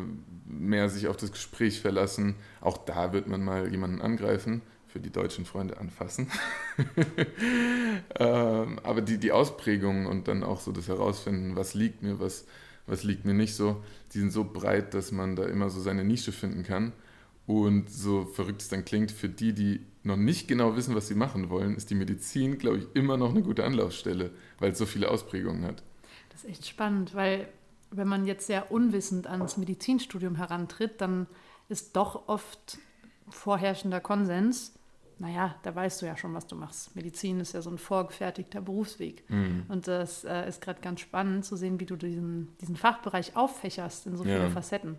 mehr 0.46 0.88
sich 0.88 1.08
auf 1.08 1.16
das 1.16 1.32
Gespräch 1.32 1.80
verlassen. 1.80 2.37
Auch 2.61 2.78
da 2.78 3.12
wird 3.12 3.26
man 3.28 3.44
mal 3.44 3.70
jemanden 3.70 4.00
angreifen, 4.00 4.62
für 4.87 5.00
die 5.00 5.11
deutschen 5.11 5.44
Freunde 5.44 5.78
anfassen. 5.78 6.30
ähm, 8.18 8.78
aber 8.82 9.00
die, 9.02 9.18
die 9.18 9.32
Ausprägungen 9.32 10.06
und 10.06 10.28
dann 10.28 10.44
auch 10.44 10.61
so 10.61 10.73
das 10.73 10.88
Herausfinden, 10.88 11.56
was 11.56 11.75
liegt 11.75 12.02
mir, 12.02 12.20
was 12.20 12.46
was 12.87 13.02
liegt 13.02 13.25
mir 13.25 13.35
nicht 13.35 13.54
so, 13.54 13.82
die 14.12 14.20
sind 14.20 14.30
so 14.30 14.44
breit, 14.44 14.94
dass 14.94 15.12
man 15.12 15.37
da 15.37 15.44
immer 15.44 15.70
so 15.70 15.80
seine 15.80 16.04
Nische 16.04 16.32
finden 16.32 16.62
kann. 16.62 16.92
Und 17.46 17.90
so 17.90 18.25
verrückt 18.25 18.62
es 18.62 18.68
dann 18.68 18.85
klingt, 18.85 19.11
für 19.11 19.28
die, 19.28 19.52
die 19.52 19.80
noch 20.07 20.17
nicht 20.17 20.49
genau 20.49 20.77
wissen, 20.77 20.95
was 20.95 21.09
sie 21.09 21.15
machen 21.15 21.51
wollen, 21.51 21.77
ist 21.77 21.91
die 21.91 21.95
Medizin, 21.95 22.59
glaube 22.59 22.79
ich, 22.79 22.87
immer 22.95 23.17
noch 23.17 23.31
eine 23.31 23.43
gute 23.43 23.65
Anlaufstelle, 23.65 24.31
weil 24.59 24.73
es 24.73 24.79
so 24.79 24.87
viele 24.87 25.11
Ausprägungen 25.11 25.65
hat. 25.65 25.83
Das 26.31 26.45
ist 26.45 26.51
echt 26.51 26.67
spannend, 26.67 27.15
weil 27.15 27.49
wenn 27.91 28.09
man 28.09 28.27
jetzt 28.27 28.47
sehr 28.47 28.71
unwissend 28.71 29.27
ans 29.27 29.57
Medizinstudium 29.57 30.37
herantritt, 30.37 31.01
dann 31.01 31.27
ist 31.69 31.97
doch 31.97 32.29
oft 32.29 32.79
vorherrschender 33.29 34.01
Konsens, 34.01 34.73
naja, 35.19 35.55
da 35.63 35.75
weißt 35.75 36.03
du 36.03 36.07
ja 36.07 36.17
schon, 36.17 36.35
was 36.35 36.47
du 36.47 36.57
machst. 36.57 36.95
Medizin 36.95 37.41
ist 37.41 37.55
ja 37.55 37.63
so 37.63 37.71
ein 37.71 37.79
vorgefertigter 37.79 38.61
Berufsweg. 38.61 39.29
Mhm. 39.31 39.65
Und 39.69 39.89
das 39.89 40.25
äh, 40.25 40.47
ist 40.47 40.61
gerade 40.61 40.81
ganz 40.83 41.01
spannend 41.01 41.45
zu 41.47 41.57
sehen, 41.57 41.81
wie 41.81 41.87
du 41.87 41.97
diesen, 41.97 42.55
diesen 42.61 42.77
Fachbereich 42.77 43.35
auffächerst 43.35 44.07
in 44.07 44.17
so 44.17 44.25
viele 44.25 44.45
ja. 44.45 44.51
Facetten. 44.51 44.97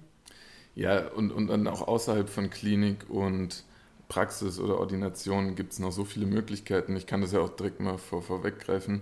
Ja, 0.73 1.07
und, 1.09 1.31
und 1.31 1.47
dann 1.47 1.67
auch 1.67 1.87
außerhalb 1.87 2.29
von 2.29 2.49
Klinik 2.49 3.09
und 3.09 3.63
Praxis 4.09 4.59
oder 4.59 4.79
Ordination 4.79 5.55
gibt 5.55 5.73
es 5.73 5.79
noch 5.79 5.91
so 5.91 6.05
viele 6.05 6.25
Möglichkeiten. 6.25 6.95
Ich 6.95 7.07
kann 7.07 7.21
das 7.21 7.33
ja 7.33 7.39
auch 7.39 7.49
direkt 7.49 7.79
mal 7.79 7.97
vor, 7.97 8.21
vorweggreifen. 8.21 9.01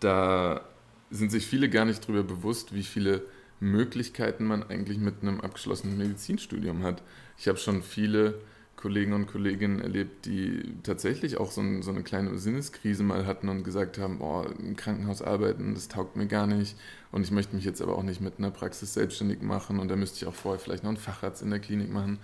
Da 0.00 0.62
sind 1.10 1.30
sich 1.30 1.46
viele 1.46 1.68
gar 1.68 1.84
nicht 1.84 2.04
darüber 2.04 2.22
bewusst, 2.22 2.74
wie 2.74 2.82
viele 2.82 3.22
Möglichkeiten 3.58 4.44
man 4.44 4.62
eigentlich 4.62 4.98
mit 4.98 5.22
einem 5.22 5.40
abgeschlossenen 5.40 5.98
Medizinstudium 5.98 6.82
hat. 6.82 7.02
Ich 7.36 7.48
habe 7.48 7.58
schon 7.58 7.82
viele 7.82 8.40
Kollegen 8.80 9.12
und 9.12 9.26
Kolleginnen 9.26 9.80
erlebt, 9.80 10.24
die 10.24 10.62
tatsächlich 10.82 11.36
auch 11.36 11.50
so, 11.50 11.60
ein, 11.60 11.82
so, 11.82 11.90
eine 11.90 12.02
kleine 12.02 12.38
Sinneskrise 12.38 13.02
mal 13.02 13.26
hatten 13.26 13.50
und 13.50 13.62
gesagt 13.62 13.98
haben, 13.98 14.22
oh, 14.22 14.46
im 14.58 14.74
Krankenhaus 14.74 15.20
arbeiten, 15.20 15.74
das 15.74 15.88
taugt 15.88 16.16
mir 16.16 16.26
gar 16.26 16.46
nicht 16.46 16.76
und 17.12 17.22
ich 17.22 17.30
möchte 17.30 17.54
mich 17.54 17.66
jetzt 17.66 17.82
aber 17.82 17.98
auch 17.98 18.02
nicht 18.02 18.22
mit 18.22 18.38
einer 18.38 18.50
Praxis 18.50 18.94
selbstständig 18.94 19.42
machen 19.42 19.78
und 19.78 19.88
da 19.88 19.96
müsste 19.96 20.16
ich 20.16 20.26
auch 20.26 20.34
vorher 20.34 20.58
vielleicht 20.58 20.82
noch 20.82 20.90
einen 20.90 20.96
Facharzt 20.96 21.42
in 21.42 21.50
der 21.50 21.58
Klinik 21.58 21.92
machen. 21.92 22.18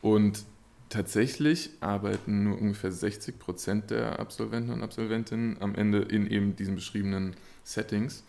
Und 0.00 0.44
tatsächlich 0.92 1.70
arbeiten 1.80 2.44
nur 2.44 2.60
ungefähr 2.60 2.92
60 2.92 3.38
Prozent 3.38 3.90
der 3.90 4.20
Absolventen 4.20 4.72
und 4.72 4.82
Absolventinnen 4.82 5.56
am 5.60 5.74
Ende 5.74 6.00
in 6.02 6.26
eben 6.26 6.54
diesen 6.54 6.74
beschriebenen 6.74 7.34
Settings. 7.64 8.24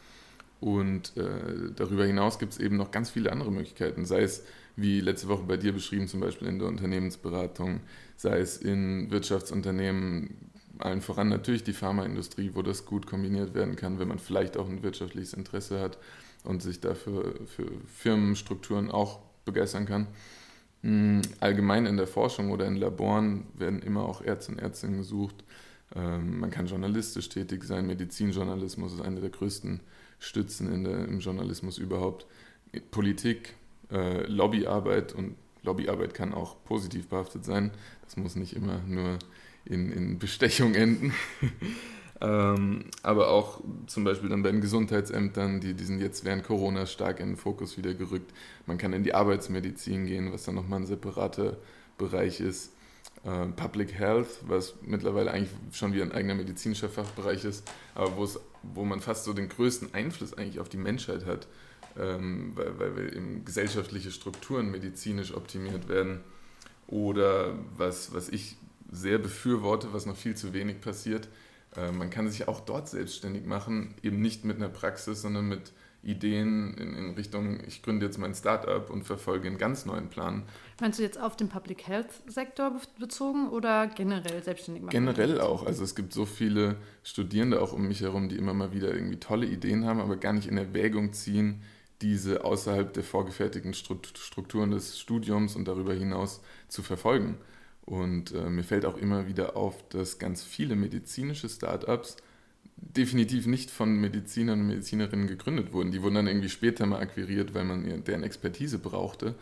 Und 0.62 1.18
äh, 1.18 1.74
darüber 1.76 2.06
hinaus 2.06 2.40
gibt 2.40 2.54
es 2.54 2.60
eben 2.60 2.78
noch 2.78 2.92
ganz 2.92 3.10
viele 3.10 3.34
andere 3.34 3.52
Möglichkeiten, 3.52 4.06
sei 4.06 4.22
es 4.22 4.44
wie 4.78 5.02
letzte 5.02 5.28
Woche 5.28 5.44
bei 5.44 5.58
dir 5.58 5.74
beschrieben, 5.74 6.08
zum 6.08 6.22
Beispiel 6.22 6.48
in 6.48 6.58
der 6.58 6.70
Unternehmensberatung, 6.70 7.82
sei 8.16 8.40
es 8.40 8.58
in 8.58 9.12
Wirtschaftsunternehmen, 9.12 10.34
allen 10.80 11.02
voran 11.02 11.28
natürlich 11.28 11.66
die 11.66 11.74
Pharmaindustrie, 11.74 12.52
wo 12.54 12.62
das 12.62 12.86
gut 12.86 13.06
kombiniert 13.06 13.54
werden 13.54 13.76
kann, 13.76 14.00
wenn 14.00 14.08
man 14.08 14.20
vielleicht 14.20 14.56
auch 14.56 14.70
ein 14.70 14.84
wirtschaftliches 14.84 15.34
Interesse 15.34 15.82
hat 15.82 15.98
und 16.46 16.64
sich 16.64 16.80
dafür 16.80 17.36
für 17.46 17.70
Firmenstrukturen 17.94 18.90
auch 18.90 19.20
begeistern 19.44 19.86
kann. 19.86 20.08
Hm, 20.84 21.22
allgemein 21.40 21.86
in 21.86 21.98
der 21.98 22.08
Forschung 22.08 22.52
oder 22.52 22.68
in 22.68 22.76
Laboren 22.76 23.46
werden 23.56 23.82
immer 23.82 24.04
auch 24.04 24.22
Ärzte 24.22 24.52
und 24.52 24.60
Ärztinnen 24.60 24.98
gesucht. 24.98 25.44
Ähm, 25.96 26.40
man 26.40 26.52
kann 26.52 26.68
journalistisch 26.68 27.30
tätig 27.30 27.64
sein. 27.64 27.88
Medizinjournalismus 27.88 28.94
ist 28.94 29.02
eine 29.02 29.22
der 29.22 29.30
größten 29.30 29.80
Stützen 30.20 30.84
der, 30.84 31.06
im 31.06 31.20
Journalismus 31.20 31.78
überhaupt. 31.78 32.28
Politik, 32.92 33.54
äh, 33.92 34.26
Lobbyarbeit 34.28 35.14
und 35.14 35.36
Lobbyarbeit 35.62 36.14
kann 36.14 36.34
auch 36.34 36.62
positiv 36.66 37.08
behaftet 37.08 37.46
sein. 37.46 37.72
Das 38.04 38.18
muss 38.18 38.36
nicht 38.36 38.54
immer 38.54 38.80
nur 38.86 39.20
in, 39.66 39.92
in 39.92 40.20
Bestechung 40.20 40.76
enden. 40.76 41.14
ähm, 42.24 42.86
aber 43.04 43.30
auch 43.30 43.62
zum 43.88 44.04
Beispiel 44.04 44.30
dann 44.30 44.42
bei 44.42 44.52
den 44.52 44.62
Gesundheitsämtern, 44.62 45.60
die, 45.60 45.74
die 45.74 45.84
sind 45.84 46.00
jetzt 46.00 46.26
während 46.26 46.44
Corona 46.44 46.86
stark 46.86 47.20
in 47.20 47.30
den 47.30 47.38
Fokus 47.38 47.78
wieder 47.78 47.94
gerückt. 47.94 48.34
Man 48.66 48.78
kann 48.78 48.94
in 48.94 49.04
die 49.04 49.14
Arbeitsmedizin 49.14 50.06
gehen, 50.06 50.32
was 50.32 50.44
dann 50.44 50.56
nochmal 50.56 50.80
ein 50.80 50.86
separater 50.86 51.58
Bereich 51.98 52.40
ist. 52.40 52.74
Äh, 53.24 53.48
Public 53.56 53.94
Health, 53.94 54.40
was 54.48 54.76
mittlerweile 54.82 55.32
eigentlich 55.32 55.52
schon 55.72 55.94
wieder 55.94 56.04
ein 56.04 56.12
eigener 56.12 56.36
medizinischer 56.36 56.90
Fachbereich 56.90 57.46
ist, 57.46 57.70
aber 57.94 58.18
wo 58.64 58.84
man 58.86 59.02
fast 59.02 59.26
so 59.26 59.34
den 59.34 59.50
größten 59.50 59.94
Einfluss 59.94 60.34
eigentlich 60.34 60.60
auf 60.60 60.70
die 60.70 60.78
Menschheit 60.78 61.26
hat 61.26 61.48
ähm, 62.00 62.52
weil, 62.56 62.80
weil 62.80 62.96
wir 62.96 63.16
eben 63.16 63.46
gesellschaftliche 63.46 64.12
Strukturen 64.12 64.72
medizinisch 64.72 65.34
optimiert 65.34 65.88
werden. 65.90 66.22
Oder 66.88 67.58
was, 67.78 68.14
was 68.14 68.30
ich 68.30 68.58
sehr 68.92 69.18
befürworte, 69.18 69.94
was 69.94 70.06
noch 70.06 70.16
viel 70.16 70.36
zu 70.36 70.54
wenig 70.54 70.82
passiert, 70.82 71.28
man 71.92 72.10
kann 72.10 72.30
sich 72.30 72.48
auch 72.48 72.60
dort 72.60 72.90
selbstständig 72.90 73.46
machen, 73.46 73.96
eben 74.02 74.22
nicht 74.22 74.46
mit 74.46 74.58
einer 74.58 74.70
Praxis, 74.70 75.22
sondern 75.22 75.48
mit 75.48 75.74
Ideen 76.04 76.74
in, 76.74 76.96
in, 76.96 77.12
Richtung, 77.12 77.60
ich 77.66 77.82
gründe 77.82 78.06
jetzt 78.06 78.18
mein 78.18 78.36
Startup 78.36 78.90
und 78.90 79.04
verfolge 79.04 79.48
einen 79.48 79.58
ganz 79.58 79.86
neuen 79.86 80.10
Plan. 80.10 80.44
Meinst 80.82 81.00
du 81.00 81.04
jetzt 81.04 81.20
auf 81.20 81.38
den 81.38 81.48
Public 81.48 81.88
Health 81.88 82.10
Sektor 82.28 82.74
bezogen 83.00 83.48
oder 83.50 83.88
generell 83.88 84.44
selbstständig 84.44 84.84
machen? 84.84 84.92
Generell 84.92 85.40
auch. 85.40 85.66
Also 85.66 85.84
es 85.84 85.96
gibt 85.96 86.12
so 86.12 86.26
viele 86.26 86.76
Studierende 87.04 87.62
auch 87.62 87.72
um 87.72 87.88
mich 87.88 88.02
herum, 88.02 88.28
die 88.28 88.36
immer 88.36 88.54
mal 88.54 88.74
wieder 88.74 88.94
irgendwie 88.94 89.20
tolle 89.20 89.46
Ideen 89.46 89.86
haben, 89.86 90.02
aber 90.02 90.18
gar 90.18 90.34
nicht 90.34 90.48
in 90.48 90.58
Erwägung 90.58 91.14
ziehen, 91.14 91.62
diese 92.02 92.44
außerhalb 92.44 92.94
der 92.94 93.04
vorgefertigten 93.04 93.74
Strukturen 93.74 94.72
des 94.72 95.00
Studiums 95.00 95.56
und 95.56 95.70
darüber 95.70 95.94
hinaus 95.94 96.42
zu 96.68 96.84
verfolgen. 96.84 97.38
Und 97.86 98.34
äh, 98.34 98.50
mir 98.50 98.64
fällt 98.64 98.86
auch 98.86 98.98
immer 98.98 99.28
wieder 99.28 99.58
auf, 99.58 99.88
dass 99.90 100.20
ganz 100.20 100.44
viele 100.44 100.76
medizinische 100.76 101.50
Startups 101.50 102.18
definitiv 102.76 103.46
nicht 103.46 103.72
von 103.72 103.96
Medizinern 103.96 104.62
und 104.62 104.68
Medizinerinnen 104.68 105.28
gegründet 105.28 105.74
wurden. 105.74 105.92
Die 105.92 106.02
wurden 106.02 106.16
dann 106.16 106.28
irgendwie 106.28 106.50
später 106.50 106.86
mal 106.86 107.00
akquiriert, 107.00 107.54
weil 107.54 107.66
man 107.66 108.04
deren 108.04 108.24
Expertise 108.24 108.80
brauchte. 108.80 109.36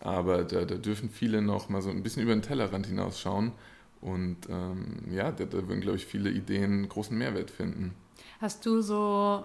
Aber 0.00 0.44
da, 0.44 0.64
da 0.64 0.74
dürfen 0.76 1.10
viele 1.10 1.42
noch 1.42 1.68
mal 1.68 1.82
so 1.82 1.90
ein 1.90 2.02
bisschen 2.02 2.22
über 2.22 2.32
den 2.32 2.42
Tellerrand 2.42 2.86
hinausschauen. 2.86 3.52
Und 4.00 4.48
ähm, 4.48 5.04
ja, 5.10 5.30
da, 5.30 5.44
da 5.44 5.68
würden, 5.68 5.80
glaube 5.80 5.96
ich, 5.96 6.06
viele 6.06 6.30
Ideen 6.30 6.88
großen 6.88 7.16
Mehrwert 7.16 7.50
finden. 7.50 7.94
Hast 8.40 8.66
du 8.66 8.80
so 8.80 9.44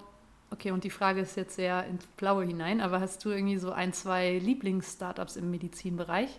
Okay, 0.49 0.71
und 0.71 0.83
die 0.83 0.89
Frage 0.89 1.21
ist 1.21 1.35
jetzt 1.35 1.55
sehr 1.55 1.85
ins 1.87 2.05
Blaue 2.05 2.45
hinein, 2.45 2.79
aber 2.79 3.01
hast 3.01 3.23
du 3.25 3.29
irgendwie 3.29 3.57
so 3.57 3.71
ein, 3.71 3.91
zwei 3.91 4.39
Lieblings-Startups 4.39 5.35
im 5.35 5.51
Medizinbereich? 5.51 6.29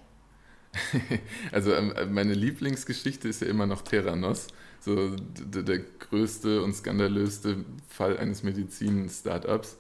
also 1.53 1.73
ähm, 1.73 1.93
meine 2.13 2.35
Lieblingsgeschichte 2.35 3.29
ist 3.29 3.43
ja 3.43 3.49
immer 3.49 3.67
noch 3.67 3.83
Terranos, 3.83 4.49
so 4.81 5.17
der 5.17 5.81
größte 5.99 6.63
und 6.63 6.75
skandalöste 6.75 7.65
Fall 7.89 8.17
eines 8.19 8.43
Medizin-Startups, 8.43 9.77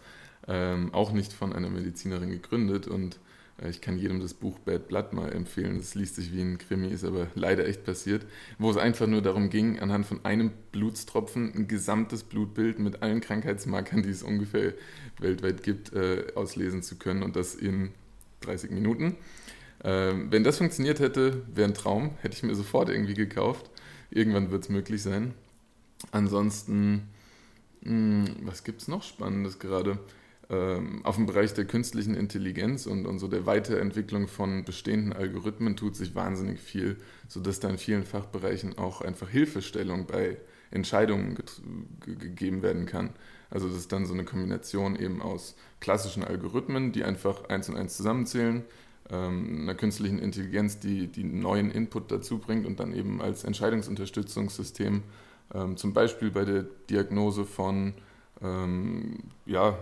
ähm, 0.46 0.92
auch 0.92 1.12
nicht 1.12 1.32
von 1.32 1.52
einer 1.52 1.70
Medizinerin 1.70 2.30
gegründet 2.30 2.88
und 2.88 3.18
äh, 3.62 3.70
ich 3.70 3.80
kann 3.80 3.98
jedem 3.98 4.20
das 4.20 4.34
Buch 4.34 4.58
Bad 4.60 4.88
Blood 4.88 5.12
mal 5.12 5.32
empfehlen. 5.32 5.78
Das 5.78 5.94
liest 5.94 6.16
sich 6.16 6.32
wie 6.32 6.40
ein 6.40 6.58
Krimi, 6.58 6.88
ist 6.88 7.04
aber 7.04 7.28
leider 7.34 7.66
echt 7.66 7.84
passiert. 7.84 8.26
Wo 8.58 8.70
es 8.70 8.76
einfach 8.76 9.06
nur 9.06 9.22
darum 9.22 9.50
ging, 9.50 9.78
anhand 9.78 10.06
von 10.06 10.24
einem 10.24 10.50
Blutstropfen 10.72 11.52
ein 11.54 11.68
gesamtes 11.68 12.24
Blutbild 12.24 12.78
mit 12.78 13.02
allen 13.02 13.20
Krankheitsmarkern, 13.20 14.02
die 14.02 14.10
es 14.10 14.22
ungefähr 14.22 14.74
weltweit 15.18 15.62
gibt, 15.62 15.92
äh, 15.92 16.26
auslesen 16.34 16.82
zu 16.82 16.96
können 16.96 17.22
und 17.22 17.36
das 17.36 17.54
in 17.54 17.92
30 18.40 18.70
Minuten. 18.70 19.16
Ähm, 19.84 20.30
wenn 20.30 20.44
das 20.44 20.58
funktioniert 20.58 21.00
hätte, 21.00 21.42
wäre 21.54 21.68
ein 21.68 21.74
Traum. 21.74 22.10
Hätte 22.20 22.36
ich 22.36 22.42
mir 22.42 22.54
sofort 22.54 22.88
irgendwie 22.88 23.14
gekauft. 23.14 23.70
Irgendwann 24.10 24.50
wird 24.50 24.64
es 24.64 24.68
möglich 24.68 25.02
sein. 25.02 25.34
Ansonsten, 26.10 27.08
mh, 27.82 28.26
hm, 28.26 28.36
was 28.42 28.64
gibt 28.64 28.82
es 28.82 28.88
noch 28.88 29.02
Spannendes 29.02 29.58
gerade? 29.58 29.98
Ähm, 30.50 31.04
auf 31.04 31.16
dem 31.16 31.26
Bereich 31.26 31.52
der 31.52 31.66
künstlichen 31.66 32.14
Intelligenz 32.14 32.86
und, 32.86 33.06
und 33.06 33.18
so 33.18 33.28
der 33.28 33.44
Weiterentwicklung 33.44 34.28
von 34.28 34.64
bestehenden 34.64 35.12
Algorithmen 35.12 35.76
tut 35.76 35.94
sich 35.94 36.14
wahnsinnig 36.14 36.58
viel, 36.58 36.96
sodass 37.28 37.60
da 37.60 37.68
in 37.68 37.76
vielen 37.76 38.04
Fachbereichen 38.04 38.78
auch 38.78 39.02
einfach 39.02 39.28
Hilfestellung 39.28 40.06
bei 40.06 40.38
Entscheidungen 40.70 41.38
gegeben 42.00 42.62
werden 42.62 42.86
kann. 42.86 43.10
Also 43.50 43.68
das 43.68 43.76
ist 43.76 43.92
dann 43.92 44.06
so 44.06 44.14
eine 44.14 44.24
Kombination 44.24 44.96
eben 44.96 45.20
aus 45.20 45.54
klassischen 45.80 46.24
Algorithmen, 46.24 46.92
die 46.92 47.04
einfach 47.04 47.48
eins 47.50 47.68
und 47.68 47.76
eins 47.76 47.96
zusammenzählen, 47.96 48.64
ähm, 49.10 49.62
einer 49.62 49.74
künstlichen 49.74 50.18
Intelligenz, 50.18 50.78
die, 50.78 51.08
die 51.08 51.24
neuen 51.24 51.70
Input 51.70 52.10
dazu 52.10 52.38
bringt 52.38 52.66
und 52.66 52.80
dann 52.80 52.94
eben 52.94 53.20
als 53.20 53.44
Entscheidungsunterstützungssystem 53.44 55.02
ähm, 55.54 55.76
zum 55.76 55.92
Beispiel 55.92 56.30
bei 56.30 56.44
der 56.44 56.66
Diagnose 56.90 57.44
von 57.44 57.94
ähm, 58.42 59.18
ja, 59.46 59.78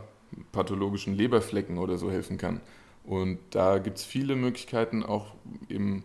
pathologischen 0.52 1.14
Leberflecken 1.14 1.78
oder 1.78 1.98
so 1.98 2.10
helfen 2.10 2.38
kann. 2.38 2.60
Und 3.04 3.38
da 3.50 3.78
gibt 3.78 3.98
es 3.98 4.04
viele 4.04 4.34
Möglichkeiten, 4.34 5.02
auch 5.04 5.34
eben 5.68 6.04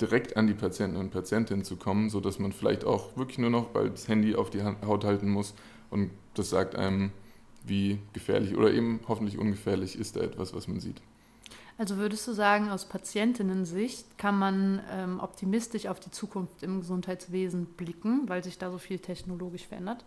direkt 0.00 0.36
an 0.36 0.46
die 0.46 0.54
Patienten 0.54 0.96
und 0.96 1.10
Patientinnen 1.10 1.64
zu 1.64 1.76
kommen, 1.76 2.08
sodass 2.08 2.38
man 2.38 2.52
vielleicht 2.52 2.84
auch 2.84 3.16
wirklich 3.16 3.38
nur 3.38 3.50
noch 3.50 3.68
bald 3.68 3.94
das 3.94 4.08
Handy 4.08 4.34
auf 4.34 4.50
die 4.50 4.62
Haut 4.62 5.04
halten 5.04 5.28
muss 5.28 5.54
und 5.90 6.10
das 6.34 6.50
sagt 6.50 6.76
einem, 6.76 7.10
wie 7.64 7.98
gefährlich 8.12 8.56
oder 8.56 8.72
eben 8.72 9.00
hoffentlich 9.08 9.38
ungefährlich 9.38 9.98
ist 9.98 10.16
da 10.16 10.20
etwas, 10.20 10.54
was 10.54 10.68
man 10.68 10.80
sieht. 10.80 11.02
Also 11.78 11.96
würdest 11.96 12.26
du 12.26 12.32
sagen, 12.32 12.70
aus 12.70 12.86
Patientinnen-Sicht 12.86 14.18
kann 14.18 14.36
man 14.36 14.82
ähm, 14.90 15.20
optimistisch 15.20 15.86
auf 15.86 16.00
die 16.00 16.10
Zukunft 16.10 16.64
im 16.64 16.80
Gesundheitswesen 16.80 17.66
blicken, 17.66 18.28
weil 18.28 18.42
sich 18.42 18.58
da 18.58 18.72
so 18.72 18.78
viel 18.78 18.98
technologisch 18.98 19.66
verändert? 19.66 20.04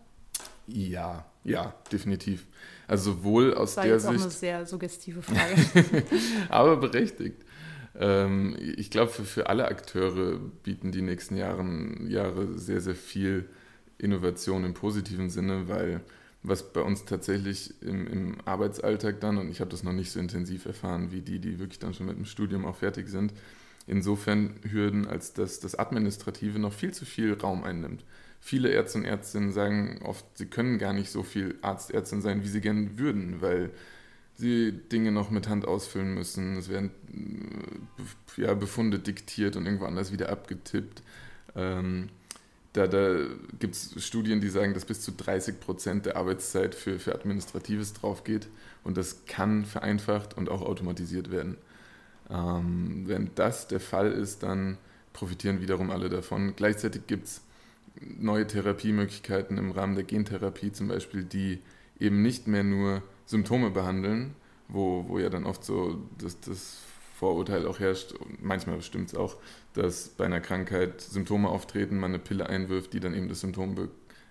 Ja, 0.67 1.25
ja, 1.45 1.73
definitiv. 1.89 2.45
Also 2.87 3.13
sowohl 3.13 3.53
aus 3.53 3.75
das 3.75 3.77
war 3.77 3.83
der 3.85 3.93
jetzt 3.93 4.03
Sicht. 4.03 4.15
Auch 4.15 4.21
eine 4.21 4.31
sehr 4.31 4.65
suggestive 4.65 5.21
Frage. 5.21 6.03
aber 6.49 6.75
berechtigt. 6.75 7.41
Ähm, 7.97 8.57
ich 8.59 8.91
glaube, 8.91 9.11
für, 9.11 9.23
für 9.23 9.47
alle 9.47 9.65
Akteure 9.65 10.39
bieten 10.63 10.91
die 10.91 11.01
nächsten 11.01 11.37
Jahren, 11.37 12.09
Jahre 12.09 12.57
sehr, 12.57 12.81
sehr 12.81 12.95
viel 12.95 13.49
Innovation 13.97 14.65
im 14.65 14.73
positiven 14.73 15.29
Sinne, 15.29 15.69
weil 15.69 16.01
was 16.43 16.73
bei 16.73 16.81
uns 16.81 17.05
tatsächlich 17.05 17.73
im, 17.81 18.07
im 18.07 18.37
Arbeitsalltag 18.45 19.19
dann, 19.19 19.37
und 19.37 19.49
ich 19.49 19.59
habe 19.59 19.69
das 19.69 19.83
noch 19.83 19.93
nicht 19.93 20.11
so 20.11 20.19
intensiv 20.19 20.65
erfahren 20.65 21.11
wie 21.11 21.21
die, 21.21 21.39
die 21.39 21.59
wirklich 21.59 21.79
dann 21.79 21.93
schon 21.93 22.07
mit 22.07 22.17
dem 22.17 22.25
Studium 22.25 22.65
auch 22.65 22.75
fertig 22.75 23.09
sind, 23.09 23.33
insofern 23.87 24.55
Hürden, 24.69 25.07
als 25.07 25.33
dass 25.33 25.59
das 25.59 25.77
Administrative 25.77 26.59
noch 26.59 26.73
viel 26.73 26.93
zu 26.93 27.05
viel 27.05 27.33
Raum 27.33 27.63
einnimmt 27.63 28.03
viele 28.41 28.69
Ärzte 28.69 28.97
und 28.97 29.05
Ärztinnen 29.05 29.51
sagen 29.51 29.99
oft, 30.03 30.25
sie 30.33 30.47
können 30.47 30.79
gar 30.79 30.93
nicht 30.93 31.11
so 31.11 31.23
viel 31.23 31.55
Arztärztin 31.61 32.21
sein, 32.21 32.43
wie 32.43 32.47
sie 32.47 32.59
gerne 32.59 32.97
würden, 32.97 33.39
weil 33.39 33.69
sie 34.35 34.71
Dinge 34.71 35.11
noch 35.11 35.29
mit 35.29 35.47
Hand 35.47 35.67
ausfüllen 35.67 36.15
müssen. 36.15 36.57
Es 36.57 36.67
werden 36.67 36.89
äh, 38.37 38.41
ja, 38.41 38.53
Befunde 38.55 38.99
diktiert 38.99 39.55
und 39.55 39.65
irgendwo 39.65 39.85
anders 39.85 40.11
wieder 40.11 40.29
abgetippt. 40.29 41.03
Ähm, 41.55 42.09
da, 42.73 42.87
da 42.87 43.17
gibt 43.59 43.75
es 43.75 44.03
Studien, 44.03 44.39
die 44.39 44.49
sagen, 44.49 44.73
dass 44.73 44.85
bis 44.85 45.01
zu 45.01 45.11
30 45.11 45.59
Prozent 45.59 46.05
der 46.05 46.15
Arbeitszeit 46.15 46.73
für, 46.73 46.99
für 46.99 47.13
Administratives 47.13 47.93
drauf 47.93 48.23
geht 48.23 48.47
und 48.83 48.97
das 48.97 49.25
kann 49.25 49.65
vereinfacht 49.65 50.37
und 50.37 50.49
auch 50.49 50.61
automatisiert 50.61 51.31
werden. 51.31 51.57
Ähm, 52.29 53.03
wenn 53.07 53.31
das 53.35 53.67
der 53.67 53.81
Fall 53.81 54.11
ist, 54.11 54.43
dann 54.43 54.77
profitieren 55.11 55.59
wiederum 55.59 55.91
alle 55.91 56.09
davon. 56.09 56.55
Gleichzeitig 56.55 57.07
gibt 57.07 57.25
es 57.25 57.41
neue 57.99 58.47
Therapiemöglichkeiten 58.47 59.57
im 59.57 59.71
Rahmen 59.71 59.95
der 59.95 60.05
Gentherapie 60.05 60.71
zum 60.71 60.87
Beispiel, 60.87 61.25
die 61.25 61.59
eben 61.99 62.21
nicht 62.21 62.47
mehr 62.47 62.63
nur 62.63 63.03
Symptome 63.25 63.69
behandeln, 63.69 64.33
wo, 64.69 65.05
wo 65.09 65.19
ja 65.19 65.29
dann 65.29 65.45
oft 65.45 65.65
so 65.65 66.01
das, 66.17 66.39
das 66.39 66.77
Vorurteil 67.21 67.67
auch 67.67 67.79
herrscht, 67.79 68.15
manchmal 68.41 68.81
stimmt 68.81 69.09
es 69.09 69.15
auch, 69.15 69.37
dass 69.73 70.09
bei 70.09 70.25
einer 70.25 70.41
Krankheit 70.41 71.01
Symptome 71.01 71.49
auftreten, 71.49 71.99
man 71.99 72.09
eine 72.09 72.17
Pille 72.17 72.49
einwirft, 72.49 72.93
die 72.93 72.99
dann 72.99 73.13
eben 73.13 73.29
das 73.29 73.41
Symptom 73.41 73.75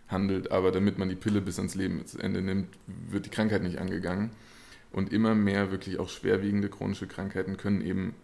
behandelt, 0.08 0.50
aber 0.50 0.72
damit 0.72 0.98
man 0.98 1.08
die 1.08 1.14
Pille 1.14 1.40
bis 1.40 1.58
ans 1.58 1.76
Lebensende 1.76 2.42
nimmt, 2.42 2.66
wird 3.08 3.26
die 3.26 3.30
Krankheit 3.30 3.62
nicht 3.62 3.78
angegangen. 3.78 4.32
Und 4.90 5.12
immer 5.12 5.36
mehr 5.36 5.70
wirklich 5.70 6.00
auch 6.00 6.08
schwerwiegende 6.08 6.68
chronische 6.68 7.06
Krankheiten 7.06 7.56
können 7.56 7.80
eben 7.80 8.16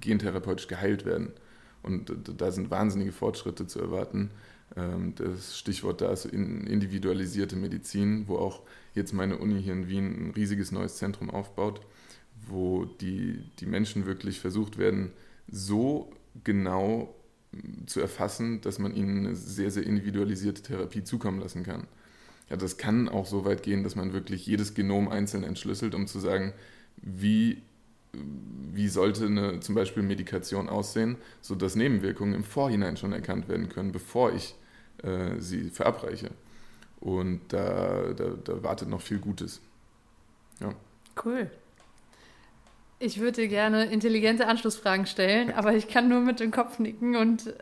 gentherapeutisch 0.00 0.66
geheilt 0.66 1.04
werden. 1.04 1.32
Und 1.82 2.10
da 2.38 2.50
sind 2.50 2.70
wahnsinnige 2.70 3.12
Fortschritte 3.12 3.66
zu 3.66 3.80
erwarten. 3.80 4.30
Ähm, 4.76 5.14
das 5.16 5.58
Stichwort 5.58 6.00
da 6.00 6.10
ist 6.10 6.24
individualisierte 6.24 7.54
Medizin, 7.54 8.28
wo 8.28 8.38
auch 8.38 8.62
jetzt 8.94 9.12
meine 9.12 9.36
Uni 9.36 9.62
hier 9.62 9.74
in 9.74 9.88
Wien 9.88 10.28
ein 10.28 10.30
riesiges 10.30 10.72
neues 10.72 10.96
Zentrum 10.96 11.28
aufbaut, 11.28 11.82
wo 12.48 12.84
die, 12.84 13.50
die 13.58 13.66
Menschen 13.66 14.06
wirklich 14.06 14.40
versucht 14.40 14.78
werden, 14.78 15.12
so 15.48 16.12
genau 16.44 17.14
zu 17.86 18.00
erfassen, 18.00 18.60
dass 18.60 18.78
man 18.78 18.94
ihnen 18.94 19.26
eine 19.26 19.34
sehr, 19.34 19.70
sehr 19.70 19.84
individualisierte 19.84 20.62
Therapie 20.62 21.04
zukommen 21.04 21.40
lassen 21.40 21.62
kann. 21.62 21.86
Ja, 22.50 22.56
das 22.56 22.76
kann 22.76 23.08
auch 23.08 23.26
so 23.26 23.44
weit 23.44 23.62
gehen, 23.62 23.82
dass 23.82 23.96
man 23.96 24.12
wirklich 24.12 24.46
jedes 24.46 24.74
Genom 24.74 25.08
einzeln 25.08 25.42
entschlüsselt, 25.42 25.94
um 25.94 26.06
zu 26.06 26.20
sagen, 26.20 26.52
wie, 26.96 27.62
wie 28.12 28.88
sollte 28.88 29.26
eine 29.26 29.60
zum 29.60 29.74
Beispiel 29.74 30.02
Medikation 30.02 30.68
aussehen, 30.68 31.16
sodass 31.40 31.74
Nebenwirkungen 31.74 32.34
im 32.34 32.44
Vorhinein 32.44 32.96
schon 32.96 33.12
erkannt 33.12 33.48
werden 33.48 33.68
können, 33.68 33.92
bevor 33.92 34.32
ich 34.32 34.54
äh, 35.02 35.40
sie 35.40 35.70
verabreiche. 35.70 36.30
Und 37.00 37.40
da, 37.48 38.12
da, 38.14 38.30
da 38.30 38.62
wartet 38.62 38.88
noch 38.88 39.00
viel 39.00 39.18
Gutes. 39.18 39.60
Ja. 40.60 40.72
Cool. 41.22 41.50
Ich 42.98 43.20
würde 43.20 43.42
dir 43.42 43.48
gerne 43.48 43.86
intelligente 43.86 44.46
Anschlussfragen 44.46 45.06
stellen, 45.06 45.52
aber 45.52 45.74
ich 45.74 45.88
kann 45.88 46.08
nur 46.08 46.20
mit 46.20 46.40
dem 46.40 46.50
Kopf 46.50 46.78
nicken 46.78 47.16
und 47.16 47.48
äh, 47.48 47.52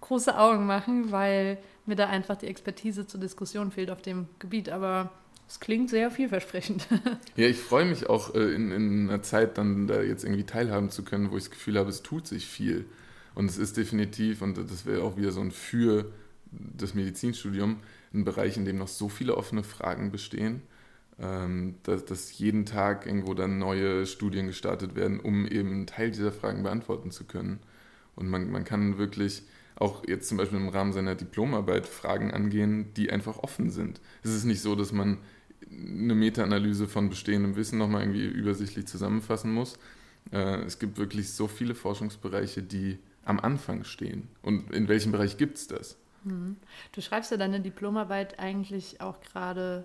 große 0.00 0.36
Augen 0.38 0.66
machen, 0.66 1.10
weil 1.10 1.58
mir 1.86 1.96
da 1.96 2.08
einfach 2.08 2.36
die 2.36 2.46
Expertise 2.46 3.06
zur 3.06 3.20
Diskussion 3.20 3.70
fehlt 3.70 3.90
auf 3.90 4.02
dem 4.02 4.26
Gebiet. 4.38 4.68
Aber 4.68 5.10
es 5.48 5.60
klingt 5.60 5.88
sehr 5.90 6.10
vielversprechend. 6.10 6.86
Ja, 7.36 7.46
ich 7.46 7.58
freue 7.58 7.84
mich 7.84 8.08
auch 8.08 8.34
äh, 8.34 8.54
in, 8.54 8.70
in 8.70 9.08
einer 9.08 9.22
Zeit 9.22 9.58
dann 9.58 9.86
da 9.86 10.02
jetzt 10.02 10.24
irgendwie 10.24 10.44
teilhaben 10.44 10.90
zu 10.90 11.04
können, 11.04 11.30
wo 11.30 11.36
ich 11.36 11.44
das 11.44 11.50
Gefühl 11.50 11.78
habe, 11.78 11.90
es 11.90 12.02
tut 12.02 12.26
sich 12.26 12.46
viel. 12.46 12.86
Und 13.34 13.50
es 13.50 13.58
ist 13.58 13.76
definitiv, 13.76 14.40
und 14.40 14.56
das 14.56 14.86
wäre 14.86 15.02
auch 15.02 15.16
wieder 15.16 15.32
so 15.32 15.40
ein 15.40 15.50
Für 15.50 16.10
das 16.50 16.94
Medizinstudium 16.94 17.80
ein 18.14 18.24
Bereich, 18.24 18.56
in 18.56 18.64
dem 18.64 18.78
noch 18.78 18.88
so 18.88 19.08
viele 19.08 19.36
offene 19.36 19.62
Fragen 19.62 20.10
bestehen, 20.10 20.62
dass, 21.18 22.04
dass 22.04 22.38
jeden 22.38 22.66
Tag 22.66 23.06
irgendwo 23.06 23.32
dann 23.32 23.58
neue 23.58 24.04
Studien 24.04 24.48
gestartet 24.48 24.96
werden, 24.96 25.18
um 25.18 25.46
eben 25.46 25.72
einen 25.72 25.86
Teil 25.86 26.10
dieser 26.10 26.30
Fragen 26.30 26.62
beantworten 26.62 27.10
zu 27.10 27.24
können. 27.24 27.60
Und 28.16 28.28
man, 28.28 28.50
man 28.50 28.64
kann 28.64 28.98
wirklich 28.98 29.42
auch 29.76 30.06
jetzt 30.06 30.28
zum 30.28 30.38
Beispiel 30.38 30.58
im 30.58 30.68
Rahmen 30.68 30.92
seiner 30.92 31.14
Diplomarbeit 31.14 31.86
Fragen 31.86 32.32
angehen, 32.32 32.92
die 32.94 33.10
einfach 33.10 33.38
offen 33.38 33.70
sind. 33.70 34.00
Es 34.22 34.30
ist 34.30 34.44
nicht 34.44 34.60
so, 34.60 34.74
dass 34.74 34.92
man 34.92 35.18
eine 35.70 36.14
Meta-Analyse 36.14 36.86
von 36.86 37.08
bestehendem 37.08 37.56
Wissen 37.56 37.78
nochmal 37.78 38.02
irgendwie 38.02 38.26
übersichtlich 38.26 38.86
zusammenfassen 38.86 39.52
muss. 39.52 39.78
Äh, 40.32 40.62
es 40.64 40.78
gibt 40.78 40.98
wirklich 40.98 41.32
so 41.32 41.48
viele 41.48 41.74
Forschungsbereiche, 41.74 42.62
die 42.62 42.98
am 43.24 43.40
Anfang 43.40 43.84
stehen. 43.84 44.28
Und 44.42 44.72
in 44.72 44.88
welchem 44.88 45.12
Bereich 45.12 45.36
gibt 45.36 45.58
es 45.58 45.66
das? 45.66 45.96
Mhm. 46.24 46.56
Du 46.92 47.00
schreibst 47.00 47.30
ja 47.30 47.36
deine 47.36 47.60
Diplomarbeit 47.60 48.38
eigentlich 48.38 49.00
auch 49.00 49.20
gerade 49.20 49.84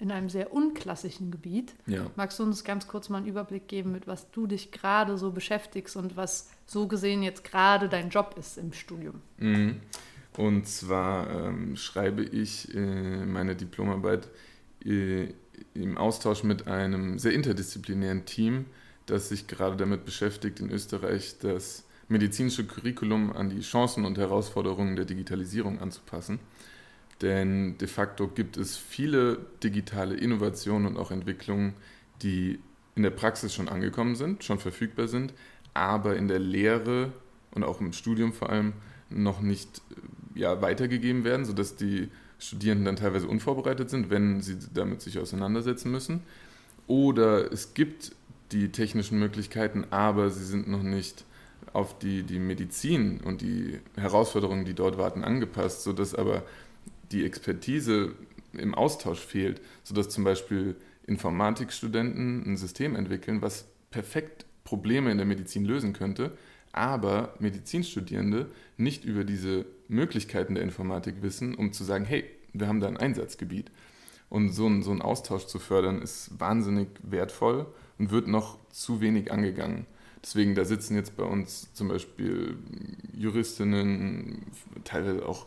in 0.00 0.10
einem 0.10 0.30
sehr 0.30 0.52
unklassischen 0.52 1.30
Gebiet. 1.30 1.74
Ja. 1.86 2.06
Magst 2.16 2.38
du 2.38 2.42
uns 2.42 2.64
ganz 2.64 2.88
kurz 2.88 3.10
mal 3.10 3.18
einen 3.18 3.26
Überblick 3.26 3.68
geben, 3.68 3.92
mit 3.92 4.06
was 4.06 4.30
du 4.30 4.46
dich 4.46 4.72
gerade 4.72 5.18
so 5.18 5.30
beschäftigst 5.30 5.94
und 5.94 6.16
was 6.16 6.50
so 6.66 6.88
gesehen 6.88 7.22
jetzt 7.22 7.44
gerade 7.44 7.88
dein 7.88 8.08
Job 8.08 8.34
ist 8.38 8.56
im 8.56 8.72
Studium? 8.72 9.20
Mhm. 9.38 9.80
Und 10.36 10.66
zwar 10.66 11.28
ähm, 11.30 11.76
schreibe 11.76 12.22
ich 12.22 12.74
äh, 12.74 13.26
meine 13.26 13.56
Diplomarbeit 13.56 14.28
äh, 14.84 15.28
im 15.74 15.98
Austausch 15.98 16.44
mit 16.44 16.66
einem 16.66 17.18
sehr 17.18 17.32
interdisziplinären 17.32 18.24
Team, 18.24 18.64
das 19.06 19.28
sich 19.28 19.46
gerade 19.46 19.76
damit 19.76 20.06
beschäftigt, 20.06 20.60
in 20.60 20.70
Österreich 20.70 21.36
das 21.40 21.84
medizinische 22.08 22.66
Curriculum 22.66 23.32
an 23.32 23.50
die 23.50 23.60
Chancen 23.60 24.04
und 24.04 24.18
Herausforderungen 24.18 24.96
der 24.96 25.04
Digitalisierung 25.04 25.78
anzupassen. 25.80 26.40
Denn 27.22 27.76
de 27.78 27.88
facto 27.88 28.28
gibt 28.28 28.56
es 28.56 28.76
viele 28.76 29.38
digitale 29.62 30.14
Innovationen 30.14 30.86
und 30.86 30.96
auch 30.96 31.10
Entwicklungen, 31.10 31.74
die 32.22 32.58
in 32.94 33.02
der 33.02 33.10
Praxis 33.10 33.54
schon 33.54 33.68
angekommen 33.68 34.14
sind, 34.14 34.42
schon 34.42 34.58
verfügbar 34.58 35.08
sind, 35.08 35.34
aber 35.74 36.16
in 36.16 36.28
der 36.28 36.38
Lehre 36.38 37.12
und 37.52 37.64
auch 37.64 37.80
im 37.80 37.92
Studium 37.92 38.32
vor 38.32 38.50
allem 38.50 38.72
noch 39.10 39.40
nicht 39.40 39.82
ja, 40.34 40.62
weitergegeben 40.62 41.24
werden, 41.24 41.44
sodass 41.44 41.76
die 41.76 42.08
Studierenden 42.38 42.86
dann 42.86 42.96
teilweise 42.96 43.28
unvorbereitet 43.28 43.90
sind, 43.90 44.08
wenn 44.10 44.40
sie 44.40 44.56
damit 44.72 45.02
sich 45.02 45.18
auseinandersetzen 45.18 45.90
müssen. 45.90 46.22
Oder 46.86 47.52
es 47.52 47.74
gibt 47.74 48.12
die 48.52 48.72
technischen 48.72 49.18
Möglichkeiten, 49.18 49.86
aber 49.90 50.30
sie 50.30 50.44
sind 50.44 50.68
noch 50.68 50.82
nicht 50.82 51.24
auf 51.72 51.98
die, 51.98 52.22
die 52.22 52.38
Medizin 52.38 53.20
und 53.20 53.42
die 53.42 53.78
Herausforderungen, 53.96 54.64
die 54.64 54.74
dort 54.74 54.98
warten, 54.98 55.22
angepasst, 55.22 55.84
sodass 55.84 56.14
aber 56.14 56.42
die 57.12 57.24
Expertise 57.24 58.14
im 58.52 58.74
Austausch 58.74 59.20
fehlt, 59.20 59.60
sodass 59.82 60.08
zum 60.08 60.24
Beispiel 60.24 60.76
Informatikstudenten 61.06 62.44
ein 62.46 62.56
System 62.56 62.96
entwickeln, 62.96 63.42
was 63.42 63.66
perfekt 63.90 64.46
Probleme 64.64 65.10
in 65.10 65.18
der 65.18 65.26
Medizin 65.26 65.64
lösen 65.64 65.92
könnte, 65.92 66.36
aber 66.72 67.34
Medizinstudierende 67.40 68.50
nicht 68.76 69.04
über 69.04 69.24
diese 69.24 69.66
Möglichkeiten 69.88 70.54
der 70.54 70.62
Informatik 70.62 71.22
wissen, 71.22 71.54
um 71.54 71.72
zu 71.72 71.84
sagen, 71.84 72.04
hey, 72.04 72.24
wir 72.52 72.68
haben 72.68 72.80
da 72.80 72.86
ein 72.86 72.96
Einsatzgebiet. 72.96 73.70
Und 74.28 74.50
so 74.50 74.68
ein, 74.68 74.82
so 74.82 74.92
ein 74.92 75.02
Austausch 75.02 75.46
zu 75.46 75.58
fördern, 75.58 76.02
ist 76.02 76.38
wahnsinnig 76.38 76.88
wertvoll 77.02 77.66
und 77.98 78.12
wird 78.12 78.28
noch 78.28 78.58
zu 78.70 79.00
wenig 79.00 79.32
angegangen. 79.32 79.86
Deswegen, 80.22 80.54
da 80.54 80.64
sitzen 80.64 80.94
jetzt 80.94 81.16
bei 81.16 81.24
uns 81.24 81.72
zum 81.72 81.88
Beispiel 81.88 82.56
Juristinnen, 83.12 84.46
teilweise 84.84 85.26
auch 85.26 85.46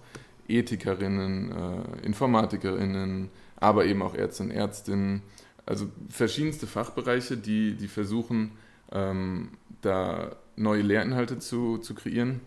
Ethikerinnen, 0.58 1.52
äh, 1.52 2.06
Informatikerinnen, 2.06 3.30
aber 3.56 3.86
eben 3.86 4.02
auch 4.02 4.16
Ärzte 4.16 4.44
und 4.44 4.52
Ärztinnen. 4.52 5.22
Also 5.66 5.88
verschiedenste 6.10 6.68
Fachbereiche, 6.68 7.38
die, 7.38 7.76
die 7.76 7.88
versuchen, 7.88 8.52
ähm, 8.92 9.50
da 9.82 10.36
neue 10.56 10.82
Lehrinhalte 10.82 11.40
zu, 11.40 11.78
zu 11.78 11.96
kreieren, 11.96 12.42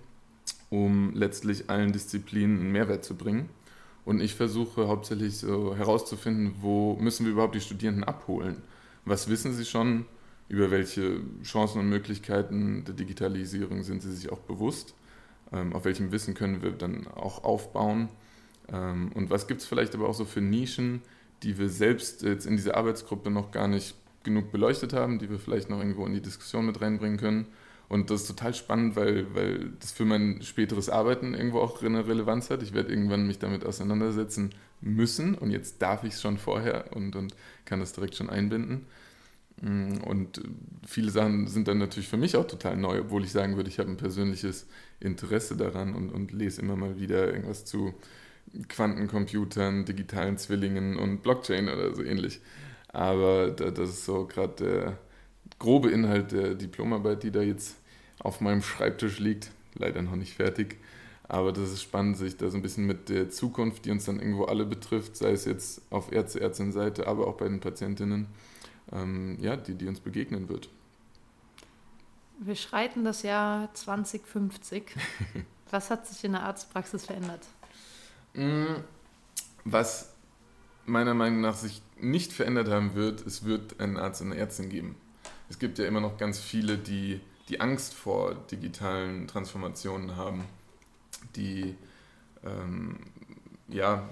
um 0.70 1.14
letztlich 1.14 1.70
allen 1.70 1.92
Disziplinen 1.92 2.60
einen 2.60 2.72
Mehrwert 2.72 3.04
zu 3.04 3.14
bringen. 3.14 3.48
Und 4.04 4.20
ich 4.20 4.34
versuche 4.34 4.86
hauptsächlich 4.86 5.38
so 5.38 5.74
herauszufinden, 5.74 6.54
wo 6.60 6.94
müssen 6.94 7.26
wir 7.26 7.32
überhaupt 7.32 7.56
die 7.56 7.60
Studierenden 7.60 8.04
abholen? 8.04 8.62
Was 9.04 9.28
wissen 9.28 9.52
sie 9.52 9.64
schon? 9.64 10.06
Über 10.48 10.70
welche 10.70 11.22
Chancen 11.42 11.80
und 11.80 11.88
Möglichkeiten 11.88 12.84
der 12.84 12.94
Digitalisierung 12.94 13.82
sind 13.82 14.02
sie 14.02 14.12
sich 14.12 14.30
auch 14.30 14.38
bewusst? 14.38 14.94
Ähm, 15.52 15.72
auf 15.72 15.84
welchem 15.84 16.12
Wissen 16.12 16.34
können 16.34 16.62
wir 16.62 16.72
dann 16.72 17.06
auch 17.08 17.44
aufbauen? 17.44 18.08
Ähm, 18.72 19.10
und 19.14 19.30
was 19.30 19.46
gibt 19.46 19.60
es 19.60 19.66
vielleicht 19.66 19.94
aber 19.94 20.08
auch 20.08 20.14
so 20.14 20.24
für 20.24 20.40
Nischen, 20.40 21.02
die 21.42 21.58
wir 21.58 21.68
selbst 21.68 22.22
jetzt 22.22 22.46
in 22.46 22.56
dieser 22.56 22.76
Arbeitsgruppe 22.76 23.30
noch 23.30 23.50
gar 23.50 23.68
nicht 23.68 23.94
genug 24.24 24.50
beleuchtet 24.50 24.92
haben, 24.92 25.18
die 25.18 25.30
wir 25.30 25.38
vielleicht 25.38 25.70
noch 25.70 25.78
irgendwo 25.78 26.06
in 26.06 26.14
die 26.14 26.22
Diskussion 26.22 26.66
mit 26.66 26.80
reinbringen 26.80 27.18
können? 27.18 27.46
Und 27.88 28.10
das 28.10 28.22
ist 28.22 28.26
total 28.26 28.52
spannend, 28.52 28.96
weil, 28.96 29.32
weil 29.34 29.70
das 29.78 29.92
für 29.92 30.04
mein 30.04 30.42
späteres 30.42 30.88
Arbeiten 30.88 31.34
irgendwo 31.34 31.60
auch 31.60 31.82
eine 31.82 32.06
Relevanz 32.06 32.50
hat. 32.50 32.62
Ich 32.62 32.74
werde 32.74 32.90
irgendwann 32.90 33.26
mich 33.26 33.38
damit 33.38 33.64
auseinandersetzen 33.64 34.50
müssen 34.80 35.36
und 35.36 35.50
jetzt 35.52 35.80
darf 35.80 36.02
ich 36.02 36.14
es 36.14 36.20
schon 36.20 36.36
vorher 36.36 36.96
und, 36.96 37.14
und 37.14 37.34
kann 37.64 37.80
das 37.80 37.92
direkt 37.92 38.16
schon 38.16 38.28
einbinden. 38.28 38.86
Mm, 39.60 39.98
und 40.04 40.42
viele 40.86 41.10
Sachen 41.10 41.46
sind 41.46 41.68
dann 41.68 41.78
natürlich 41.78 42.08
für 42.08 42.16
mich 42.16 42.36
auch 42.36 42.46
total 42.46 42.76
neu, 42.76 43.00
obwohl 43.00 43.24
ich 43.24 43.32
sagen 43.32 43.56
würde, 43.56 43.70
ich 43.70 43.78
habe 43.78 43.90
ein 43.90 43.96
persönliches 43.96 44.66
Interesse 45.00 45.56
daran 45.56 45.94
und, 45.94 46.10
und 46.10 46.32
lese 46.32 46.60
immer 46.60 46.76
mal 46.76 47.00
wieder 47.00 47.28
irgendwas 47.32 47.64
zu 47.64 47.94
Quantencomputern, 48.68 49.84
digitalen 49.84 50.38
Zwillingen 50.38 50.96
und 50.96 51.22
Blockchain 51.22 51.68
oder 51.68 51.94
so 51.94 52.02
ähnlich. 52.02 52.40
Aber 52.88 53.50
das 53.50 53.90
ist 53.90 54.04
so 54.04 54.26
gerade 54.26 54.64
der 54.64 54.98
grobe 55.58 55.90
Inhalt 55.90 56.32
der 56.32 56.54
Diplomarbeit, 56.54 57.22
die 57.22 57.30
da 57.30 57.42
jetzt 57.42 57.76
auf 58.18 58.40
meinem 58.40 58.62
Schreibtisch 58.62 59.18
liegt. 59.18 59.50
Leider 59.74 60.00
noch 60.02 60.16
nicht 60.16 60.34
fertig. 60.34 60.78
Aber 61.28 61.52
das 61.52 61.72
ist 61.72 61.82
spannend, 61.82 62.16
sich 62.16 62.36
da 62.36 62.50
so 62.50 62.56
ein 62.56 62.62
bisschen 62.62 62.86
mit 62.86 63.08
der 63.08 63.30
Zukunft, 63.30 63.84
die 63.84 63.90
uns 63.90 64.04
dann 64.04 64.20
irgendwo 64.20 64.44
alle 64.44 64.64
betrifft, 64.64 65.16
sei 65.16 65.32
es 65.32 65.44
jetzt 65.44 65.82
auf 65.90 66.12
Ärzte, 66.12 66.40
Ärztinnen-Seite, 66.40 67.06
aber 67.08 67.26
auch 67.26 67.36
bei 67.36 67.48
den 67.48 67.60
Patientinnen, 67.60 68.28
ähm, 68.92 69.36
ja, 69.40 69.56
die, 69.56 69.74
die 69.74 69.88
uns 69.88 70.00
begegnen 70.00 70.48
wird. 70.48 70.68
Wir 72.38 72.56
schreiten 72.56 73.04
das 73.04 73.22
Jahr 73.22 73.72
2050. 73.74 74.94
Was 75.70 75.90
hat 75.90 76.06
sich 76.06 76.22
in 76.24 76.32
der 76.32 76.42
Arztpraxis 76.42 77.06
verändert? 77.06 77.44
Mm, 78.34 78.76
was 79.64 80.12
meiner 80.84 81.14
Meinung 81.14 81.40
nach 81.40 81.56
sich 81.56 81.82
nicht 81.98 82.32
verändert 82.32 82.68
haben 82.68 82.94
wird, 82.94 83.26
es 83.26 83.44
wird 83.44 83.80
einen 83.80 83.96
Arzt 83.96 84.20
und 84.20 84.30
eine 84.30 84.40
Ärztin 84.40 84.68
geben. 84.68 84.94
Es 85.48 85.58
gibt 85.58 85.78
ja 85.78 85.86
immer 85.86 86.00
noch 86.00 86.18
ganz 86.18 86.38
viele, 86.38 86.78
die 86.78 87.20
die 87.48 87.60
Angst 87.60 87.94
vor 87.94 88.34
digitalen 88.34 89.26
Transformationen 89.26 90.16
haben, 90.16 90.44
die 91.34 91.76
ähm, 92.44 92.98
ja 93.68 94.08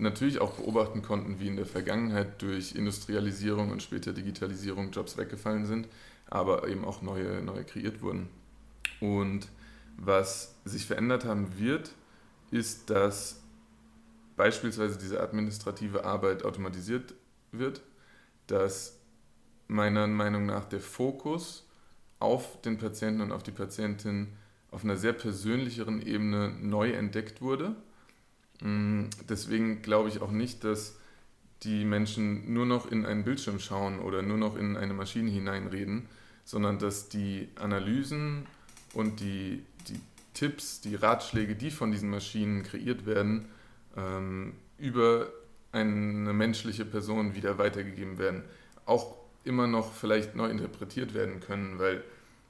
natürlich 0.00 0.40
auch 0.40 0.54
beobachten 0.54 1.02
konnten, 1.02 1.40
wie 1.40 1.48
in 1.48 1.56
der 1.56 1.66
Vergangenheit 1.66 2.40
durch 2.42 2.74
Industrialisierung 2.74 3.70
und 3.70 3.82
später 3.82 4.12
Digitalisierung 4.12 4.90
Jobs 4.90 5.16
weggefallen 5.16 5.66
sind, 5.66 5.88
aber 6.28 6.68
eben 6.68 6.84
auch 6.84 7.02
neue, 7.02 7.42
neue 7.42 7.64
kreiert 7.64 8.02
wurden. 8.02 8.28
Und 9.00 9.48
was 9.96 10.54
sich 10.64 10.86
verändert 10.86 11.24
haben 11.24 11.58
wird, 11.58 11.92
ist, 12.50 12.90
dass 12.90 13.40
beispielsweise 14.36 14.98
diese 14.98 15.20
administrative 15.20 16.04
Arbeit 16.04 16.44
automatisiert 16.44 17.14
wird, 17.52 17.82
dass 18.46 18.98
meiner 19.68 20.06
Meinung 20.06 20.46
nach 20.46 20.64
der 20.64 20.80
Fokus 20.80 21.66
auf 22.18 22.60
den 22.62 22.78
Patienten 22.78 23.20
und 23.20 23.32
auf 23.32 23.42
die 23.42 23.50
Patientin 23.50 24.28
auf 24.70 24.84
einer 24.84 24.96
sehr 24.96 25.12
persönlicheren 25.12 26.00
Ebene 26.00 26.54
neu 26.60 26.92
entdeckt 26.92 27.40
wurde. 27.40 27.74
Mm, 28.60 29.04
deswegen 29.28 29.82
glaube 29.82 30.08
ich 30.08 30.20
auch 30.20 30.30
nicht, 30.30 30.64
dass 30.64 30.96
die 31.62 31.84
Menschen 31.84 32.52
nur 32.52 32.66
noch 32.66 32.90
in 32.90 33.04
einen 33.04 33.24
Bildschirm 33.24 33.58
schauen 33.58 33.98
oder 33.98 34.22
nur 34.22 34.38
noch 34.38 34.56
in 34.56 34.76
eine 34.76 34.94
Maschine 34.94 35.30
hineinreden, 35.30 36.06
sondern 36.44 36.78
dass 36.78 37.08
die 37.08 37.48
Analysen 37.56 38.46
und 38.94 39.20
die, 39.20 39.62
die 39.88 40.00
Tipps, 40.34 40.80
die 40.80 40.94
Ratschläge, 40.94 41.54
die 41.54 41.70
von 41.70 41.92
diesen 41.92 42.10
Maschinen 42.10 42.62
kreiert 42.62 43.04
werden, 43.06 43.46
ähm, 43.96 44.54
über 44.78 45.28
eine 45.72 46.32
menschliche 46.32 46.84
Person 46.84 47.34
wieder 47.34 47.58
weitergegeben 47.58 48.18
werden. 48.18 48.42
Auch 48.86 49.16
immer 49.44 49.66
noch 49.66 49.92
vielleicht 49.92 50.34
neu 50.34 50.48
interpretiert 50.48 51.14
werden 51.14 51.40
können, 51.40 51.78
weil 51.78 52.02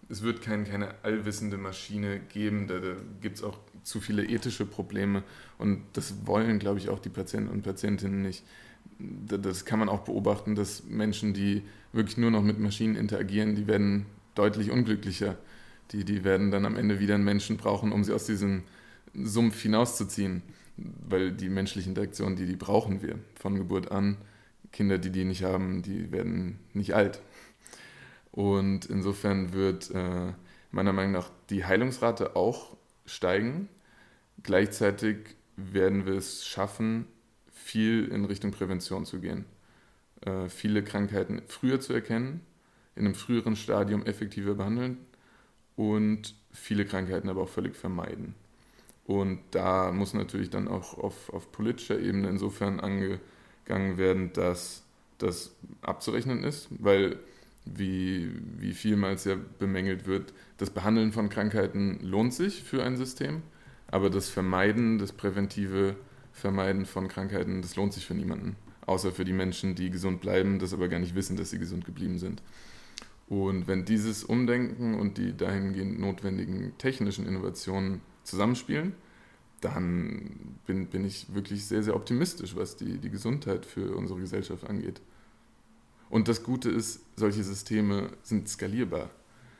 es 0.09 0.23
wird 0.23 0.43
kein, 0.43 0.65
keine 0.65 0.95
allwissende 1.03 1.57
Maschine 1.57 2.21
geben, 2.21 2.67
da, 2.67 2.79
da 2.79 2.95
gibt 3.21 3.39
es 3.39 3.45
auch 3.45 3.59
zu 3.83 4.01
viele 4.01 4.25
ethische 4.25 4.67
Probleme 4.67 5.23
und 5.59 5.83
das 5.95 6.27
wollen, 6.27 6.59
glaube 6.59 6.79
ich, 6.79 6.89
auch 6.89 6.99
die 6.99 7.09
Patienten 7.09 7.51
und 7.51 7.63
Patientinnen 7.63 8.23
nicht. 8.23 8.45
Das 8.99 9.65
kann 9.65 9.79
man 9.79 9.89
auch 9.89 10.01
beobachten, 10.01 10.55
dass 10.55 10.85
Menschen, 10.85 11.33
die 11.33 11.63
wirklich 11.93 12.19
nur 12.19 12.31
noch 12.31 12.43
mit 12.43 12.59
Maschinen 12.59 12.97
interagieren, 12.97 13.55
die 13.55 13.67
werden 13.67 14.07
deutlich 14.35 14.71
unglücklicher. 14.71 15.37
Die, 15.93 16.05
die 16.05 16.23
werden 16.23 16.51
dann 16.51 16.67
am 16.67 16.77
Ende 16.77 17.01
wieder 17.01 17.15
einen 17.15 17.25
Menschen 17.25 17.57
brauchen, 17.57 17.93
um 17.93 18.05
sie 18.05 18.13
aus 18.13 18.27
diesem 18.27 18.63
Sumpf 19.15 19.61
hinauszuziehen, 19.61 20.43
weil 20.77 21.33
die 21.33 21.49
menschliche 21.49 21.89
Interaktion, 21.89 22.37
die, 22.37 22.47
die 22.47 22.57
brauchen 22.57 23.03
wir 23.03 23.19
von 23.35 23.57
Geburt 23.57 23.91
an 23.91 24.17
Kinder, 24.73 24.99
die 24.99 25.11
die 25.11 25.25
nicht 25.25 25.43
haben, 25.43 25.83
die 25.83 26.13
werden 26.13 26.59
nicht 26.75 26.95
alt. 26.95 27.21
Und 28.31 28.87
insofern 28.87 29.53
wird 29.53 29.91
äh, 29.91 30.33
meiner 30.71 30.93
Meinung 30.93 31.13
nach 31.13 31.31
die 31.51 31.65
Heilungsrate 31.65 32.37
auch 32.37 32.77
steigen. 33.07 33.69
Gleichzeitig 34.43 35.37
werden 35.57 36.07
wir 36.07 36.15
es 36.15 36.47
schaffen, 36.47 37.07
viel 37.51 38.07
in 38.07 38.25
Richtung 38.25 38.53
Prävention 38.53 39.05
zu 39.05 39.21
gehen. 39.21 39.45
Äh, 40.23 40.49
viele 40.49 40.83
Krankheiten 40.83 41.43
früher 41.47 41.81
zu 41.81 41.93
erkennen, 41.93 42.41
in 42.97 43.05
einem 43.05 43.15
früheren 43.15 43.57
Stadium 43.57 44.05
effektiver 44.05 44.55
behandeln 44.55 44.99
und 45.77 46.35
viele 46.53 46.85
Krankheiten 46.85 47.29
aber 47.29 47.43
auch 47.43 47.49
völlig 47.49 47.77
vermeiden. 47.77 48.35
Und 49.05 49.41
da 49.51 49.93
muss 49.93 50.15
natürlich 50.15 50.51
dann 50.51 50.69
auch 50.69 50.97
auf, 50.99 51.31
auf 51.33 51.51
politischer 51.53 51.99
Ebene 51.99 52.29
insofern 52.29 52.81
ange, 52.81 53.19
gegangen 53.65 53.99
werden, 53.99 54.33
dass 54.33 54.85
das 55.19 55.55
abzurechnen 55.83 56.45
ist, 56.45 56.69
weil 56.71 57.19
wie, 57.75 58.31
wie 58.59 58.73
vielmals 58.73 59.25
ja 59.25 59.37
bemängelt 59.59 60.07
wird, 60.07 60.33
das 60.57 60.71
Behandeln 60.71 61.13
von 61.13 61.29
Krankheiten 61.29 61.99
lohnt 62.03 62.35
sich 62.35 62.63
für 62.63 62.83
ein 62.83 62.97
System, 62.97 63.43
aber 63.89 64.11
das 64.11 64.29
Vermeiden, 64.29 64.99
das 64.99 65.13
präventive 65.13 65.97
Vermeiden 66.33 66.87
von 66.87 67.09
Krankheiten, 67.09 67.63
das 67.63 67.77
lohnt 67.77 67.93
sich 67.93 68.07
für 68.07 68.15
niemanden, 68.15 68.57
außer 68.87 69.13
für 69.13 69.25
die 69.25 69.33
Menschen, 69.33 69.75
die 69.75 69.91
gesund 69.91 70.21
bleiben, 70.21 70.59
das 70.59 70.73
aber 70.73 70.89
gar 70.89 70.99
nicht 70.99 71.15
wissen, 71.15 71.37
dass 71.37 71.51
sie 71.51 71.59
gesund 71.59 71.85
geblieben 71.85 72.19
sind. 72.19 72.43
Und 73.29 73.69
wenn 73.69 73.85
dieses 73.85 74.25
Umdenken 74.25 74.99
und 74.99 75.17
die 75.17 75.37
dahingehend 75.37 76.01
notwendigen 76.01 76.77
technischen 76.79 77.27
Innovationen 77.27 78.01
zusammenspielen, 78.25 78.95
dann 79.61 80.57
bin, 80.67 80.87
bin 80.87 81.05
ich 81.05 81.33
wirklich 81.33 81.67
sehr, 81.67 81.83
sehr 81.83 81.95
optimistisch, 81.95 82.57
was 82.57 82.77
die, 82.77 82.99
die 82.99 83.11
Gesundheit 83.11 83.67
für 83.67 83.95
unsere 83.95 84.21
Gesellschaft 84.21 84.69
angeht. 84.69 85.01
Und 86.11 86.29
das 86.29 86.43
Gute 86.43 86.69
ist, 86.71 87.01
solche 87.17 87.43
Systeme 87.45 88.11
sind 88.23 88.49
skalierbar. 88.49 89.11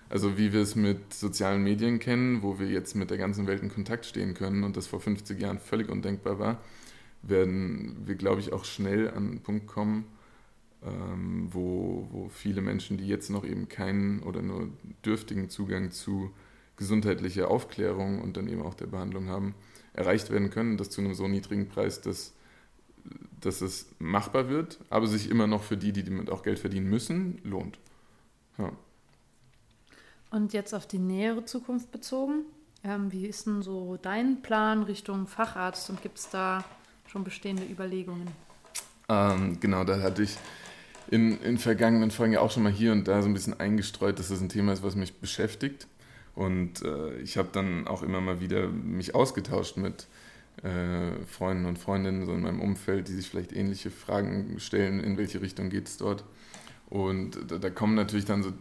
Also 0.09 0.37
wie 0.37 0.53
wir 0.53 0.61
es 0.61 0.75
mit 0.75 1.15
sozialen 1.15 1.63
Medien 1.63 2.01
kennen, 2.01 2.43
wo 2.43 2.59
wir 2.59 2.67
jetzt 2.67 2.97
mit 2.97 3.11
der 3.11 3.19
ganzen 3.19 3.47
Welt 3.47 3.63
in 3.63 3.71
Kontakt 3.71 4.05
stehen 4.05 4.35
können 4.35 4.65
und 4.65 4.77
das 4.77 4.89
vor 4.89 5.01
50 5.01 5.41
Jahren 5.41 5.61
völlig 5.61 5.89
undenkbar 5.89 6.41
war, 6.41 6.61
werden 7.23 7.97
wir, 8.05 8.17
glaube 8.17 8.41
ich, 8.41 8.53
auch 8.53 8.65
schnell 8.65 9.09
an 9.09 9.29
einen 9.29 9.41
Punkt 9.41 9.69
kommen, 9.69 10.07
ähm, 10.83 11.49
wo, 11.53 12.09
wo 12.11 12.29
viele 12.29 12.61
Menschen, 12.61 12.97
die 12.97 13.07
jetzt 13.07 13.31
noch 13.31 13.45
eben 13.45 13.69
keinen 13.69 14.21
oder 14.25 14.43
nur 14.43 14.69
dürftigen 15.05 15.49
Zugang 15.49 15.93
zu 15.93 16.33
gesundheitlicher 16.77 17.49
Aufklärung 17.49 18.21
und 18.21 18.37
dann 18.37 18.49
eben 18.49 18.63
auch 18.63 18.75
der 18.75 18.87
Behandlung 18.87 19.29
haben, 19.29 19.55
erreicht 19.93 20.31
werden 20.31 20.51
können, 20.51 20.77
das 20.77 20.91
zu 20.91 21.03
einem 21.03 21.15
so 21.15 21.29
niedrigen 21.29 21.69
Preis, 21.69 22.01
dass, 22.01 22.33
dass 23.41 23.61
es 23.61 23.87
machbar 23.99 24.49
wird, 24.49 24.79
aber 24.91 25.07
sich 25.07 25.31
immer 25.31 25.47
noch 25.47 25.63
für 25.63 25.77
die, 25.77 25.93
die 25.93 26.05
damit 26.05 26.31
auch 26.31 26.43
Geld 26.43 26.59
verdienen 26.59 26.89
müssen, 26.89 27.41
lohnt. 27.45 27.79
Ja. 28.59 28.73
Und 30.31 30.53
jetzt 30.53 30.75
auf 30.75 30.87
die 30.87 30.99
nähere 30.99 31.45
Zukunft 31.45 31.91
bezogen, 31.91 32.45
ähm, 32.85 33.13
wie 33.13 33.27
ist 33.27 33.47
denn 33.47 33.63
so 33.63 33.99
dein 34.01 34.43
Plan 34.43 34.83
Richtung 34.85 35.27
Facharzt 35.27 35.91
und 35.91 36.03
gibt 36.03 36.19
es 36.19 36.31
da 36.31 36.65
schon 37.07 37.25
bestehende 37.25 37.65
Überlegungen? 37.65 38.29
Ähm, 39.09 39.59
genau, 39.61 39.85
da 39.85 40.01
hatte 40.01 40.23
ich 40.23 40.37
in, 41.11 41.41
in 41.43 41.59
vergangenen 41.59 42.11
Folgen 42.11 42.35
ja 42.35 42.41
auch 42.41 42.53
schon 42.53 42.63
mal 42.63 42.73
hier 42.73 42.93
und 42.93 43.09
da 43.09 43.23
so 43.23 43.29
ein 43.29 43.35
bisschen 43.35 43.59
eingestreut, 43.59 44.19
dass 44.19 44.29
das 44.29 44.41
ein 44.41 44.49
Thema 44.49 44.73
ist, 44.73 44.83
was 44.83 44.95
mich 44.95 45.15
beschäftigt. 45.15 45.89
Und 46.37 46.83
äh, 46.83 47.17
ich 47.19 47.37
habe 47.37 47.49
dann 47.53 47.89
auch 47.89 48.03
immer 48.03 48.21
mal 48.21 48.41
wieder 48.41 48.69
mich 48.69 49.15
ausgetauscht 49.15 49.77
mit 49.77 50.07
äh, 50.63 51.25
Freunden 51.27 51.65
und 51.65 51.79
Freundinnen 51.79 52.27
so 52.27 52.33
in 52.35 52.43
meinem 52.43 52.61
Umfeld, 52.61 53.09
die 53.09 53.13
sich 53.13 53.29
vielleicht 53.29 53.53
ähnliche 53.53 53.91
Fragen 53.91 54.59
stellen, 54.59 55.01
in 55.01 55.17
welche 55.17 55.41
Richtung 55.41 55.71
geht 55.71 55.89
es 55.89 55.97
dort. 55.97 56.25
Und 56.91 57.39
da, 57.49 57.59
da, 57.59 57.71
kommen 57.71 57.95
natürlich 57.95 58.27
dann 58.27 58.43
so 58.43 58.53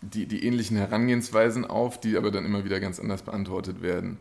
die, 0.00 0.26
die 0.26 0.44
ähnlichen 0.44 0.76
Herangehensweisen 0.76 1.64
auf, 1.64 2.00
die 2.00 2.16
aber 2.16 2.30
dann 2.30 2.44
immer 2.44 2.64
wieder 2.64 2.80
ganz 2.80 2.98
anders 2.98 3.22
beantwortet 3.22 3.82
werden. 3.82 4.18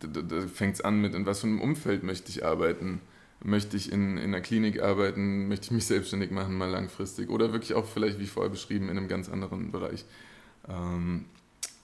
Da, 0.00 0.22
da 0.22 0.46
fängt 0.46 0.76
es 0.76 0.80
an 0.80 1.00
mit, 1.00 1.14
in 1.14 1.26
was 1.26 1.40
für 1.40 1.48
einem 1.48 1.60
Umfeld 1.60 2.02
möchte 2.02 2.30
ich 2.30 2.44
arbeiten? 2.44 3.00
Möchte 3.42 3.76
ich 3.76 3.92
in, 3.92 4.16
in 4.16 4.32
einer 4.32 4.40
Klinik 4.40 4.80
arbeiten? 4.80 5.48
Möchte 5.48 5.66
ich 5.66 5.70
mich 5.72 5.84
selbstständig 5.86 6.30
machen, 6.30 6.56
mal 6.56 6.70
langfristig? 6.70 7.28
Oder 7.28 7.52
wirklich 7.52 7.74
auch 7.74 7.84
vielleicht, 7.84 8.18
wie 8.20 8.26
vorher 8.26 8.50
beschrieben, 8.50 8.88
in 8.88 8.96
einem 8.96 9.08
ganz 9.08 9.28
anderen 9.28 9.70
Bereich. 9.70 10.04
Ähm, 10.68 11.26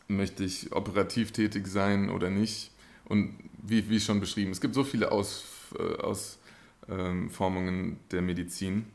möchte 0.09 0.45
ich 0.45 0.73
operativ 0.73 1.33
tätig 1.33 1.67
sein 1.67 2.09
oder 2.09 2.31
nicht? 2.31 2.71
Und 3.05 3.35
wie, 3.63 3.89
wie 3.89 4.01
schon 4.01 4.21
beschrieben, 4.21 4.51
es 4.51 4.61
gibt 4.61 4.75
so 4.75 4.85
viele 4.85 5.11
Ausformungen 5.13 6.49
äh, 6.89 7.93
ähm, 7.93 7.97
der 8.11 8.23
Medizin. 8.23 8.87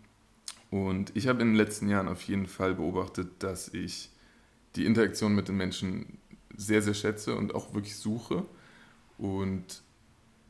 Und 0.69 1.15
ich 1.15 1.27
habe 1.27 1.41
in 1.41 1.49
den 1.49 1.56
letzten 1.56 1.89
Jahren 1.89 2.10
auf 2.10 2.21
jeden 2.23 2.47
Fall 2.47 2.75
beobachtet, 2.75 3.30
dass 3.39 3.73
ich 3.73 4.10
die 4.75 4.86
Interaktion 4.86 5.34
mit 5.34 5.47
den 5.47 5.56
Menschen 5.58 6.17
sehr, 6.56 6.82
sehr 6.82 6.93
schätze 6.93 7.36
und 7.36 7.56
auch 7.56 7.73
wirklich 7.73 7.95
suche 7.95 8.45
und 9.17 9.82